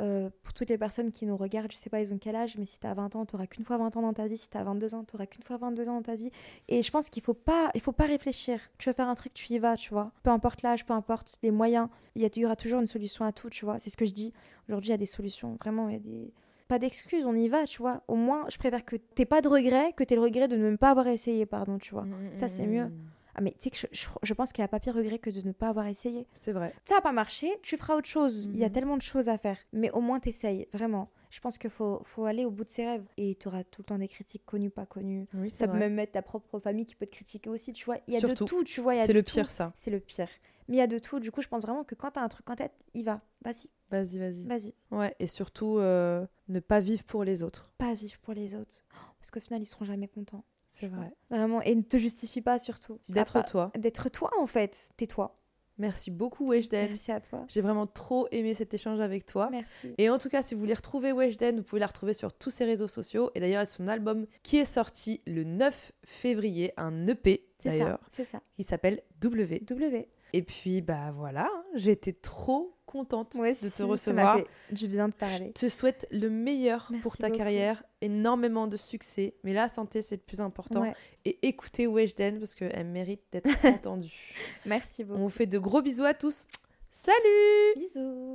[0.00, 2.56] Euh, pour toutes les personnes qui nous regardent, je sais pas ils ont quel âge,
[2.56, 4.36] mais si t'as 20 ans, t'auras qu'une fois 20 ans dans ta vie.
[4.36, 6.30] Si t'as 22 ans, t'auras qu'une fois 22 ans dans ta vie.
[6.68, 8.60] Et je pense qu'il faut pas, il faut pas réfléchir.
[8.78, 10.12] Tu veux faire un truc, tu y vas, tu vois.
[10.24, 13.32] Peu importe l'âge, peu importe les moyens, il y, y aura toujours une solution à
[13.32, 13.78] tout, tu vois.
[13.78, 14.32] C'est ce que je dis.
[14.68, 15.56] Aujourd'hui, il y a des solutions.
[15.60, 16.32] Vraiment, il y a des
[16.68, 18.02] pas d'excuses, on y va, tu vois.
[18.08, 20.76] Au moins, je préfère que t'aies pas de regret que t'aies le regret de ne
[20.76, 22.06] pas avoir essayé, pardon, tu vois.
[22.36, 22.90] Ça, c'est mieux.
[23.34, 25.20] Ah, mais tu sais que je, je- je pense qu'il n'y a pas pire regret
[25.20, 26.26] que de ne pas avoir essayé.
[26.40, 26.74] C'est vrai.
[26.84, 28.46] Ça n'a pas marché, tu feras autre chose.
[28.52, 29.56] Il y a tellement de choses à faire.
[29.72, 31.08] Mais au moins, t'essayes, vraiment.
[31.30, 33.04] Je pense qu'il faut, faut aller au bout de ses rêves.
[33.16, 35.26] Et tu auras tout le temps des critiques connues, pas connues.
[35.34, 37.98] Oui, Ça peut même être ta propre famille qui peut te critiquer aussi, tu vois.
[38.08, 38.44] Il y a Surtout.
[38.44, 38.94] de tout, tu vois.
[39.04, 39.34] C'est le tout.
[39.34, 39.70] pire, ça.
[39.76, 40.26] C'est le pire.
[40.66, 41.20] Mais il y a de tout.
[41.20, 43.20] Du coup, je pense vraiment que quand t'as un truc en tête, il va.
[43.44, 44.44] Vas-y, Vas-y, vas-y.
[44.46, 44.74] vas-y.
[44.90, 47.72] Ouais, et surtout, euh, ne pas vivre pour les autres.
[47.78, 48.84] Pas vivre pour les autres.
[48.94, 50.44] Oh, Parce qu'au final, ils seront jamais contents.
[50.68, 51.12] C'est vrai.
[51.30, 51.62] Vraiment.
[51.62, 52.98] Et ne te justifie pas, surtout.
[53.08, 53.72] D'être toi.
[53.78, 54.90] D'être toi, en fait.
[54.96, 55.34] T'es toi.
[55.78, 56.88] Merci beaucoup, Weshden.
[56.88, 57.44] Merci à toi.
[57.48, 59.48] J'ai vraiment trop aimé cet échange avec toi.
[59.50, 59.94] Merci.
[59.96, 62.50] Et en tout cas, si vous voulez retrouver Weshden, vous pouvez la retrouver sur tous
[62.50, 63.30] ses réseaux sociaux.
[63.36, 67.78] Et d'ailleurs, son album qui est sorti le 9 février, un EP C'est ça.
[67.78, 68.40] d'ailleurs, C'est ça.
[68.56, 69.60] qui s'appelle W.
[69.60, 70.08] W.
[70.32, 74.38] Et puis, bah voilà, hein, j'ai été trop contente Ouais, de si, te ça recevoir.
[74.38, 75.52] fait du bien de Je parler.
[75.52, 77.38] te souhaite le meilleur Merci pour ta beaucoup.
[77.38, 79.34] carrière, énormément de succès.
[79.44, 80.80] Mais la santé, c'est le plus important.
[80.82, 80.94] Ouais.
[81.26, 84.34] Et écoutez Weshden parce qu'elle mérite d'être entendue.
[84.64, 85.20] Merci On beaucoup.
[85.20, 86.46] vous fait de gros bisous à tous.
[86.90, 88.32] Salut Bisous.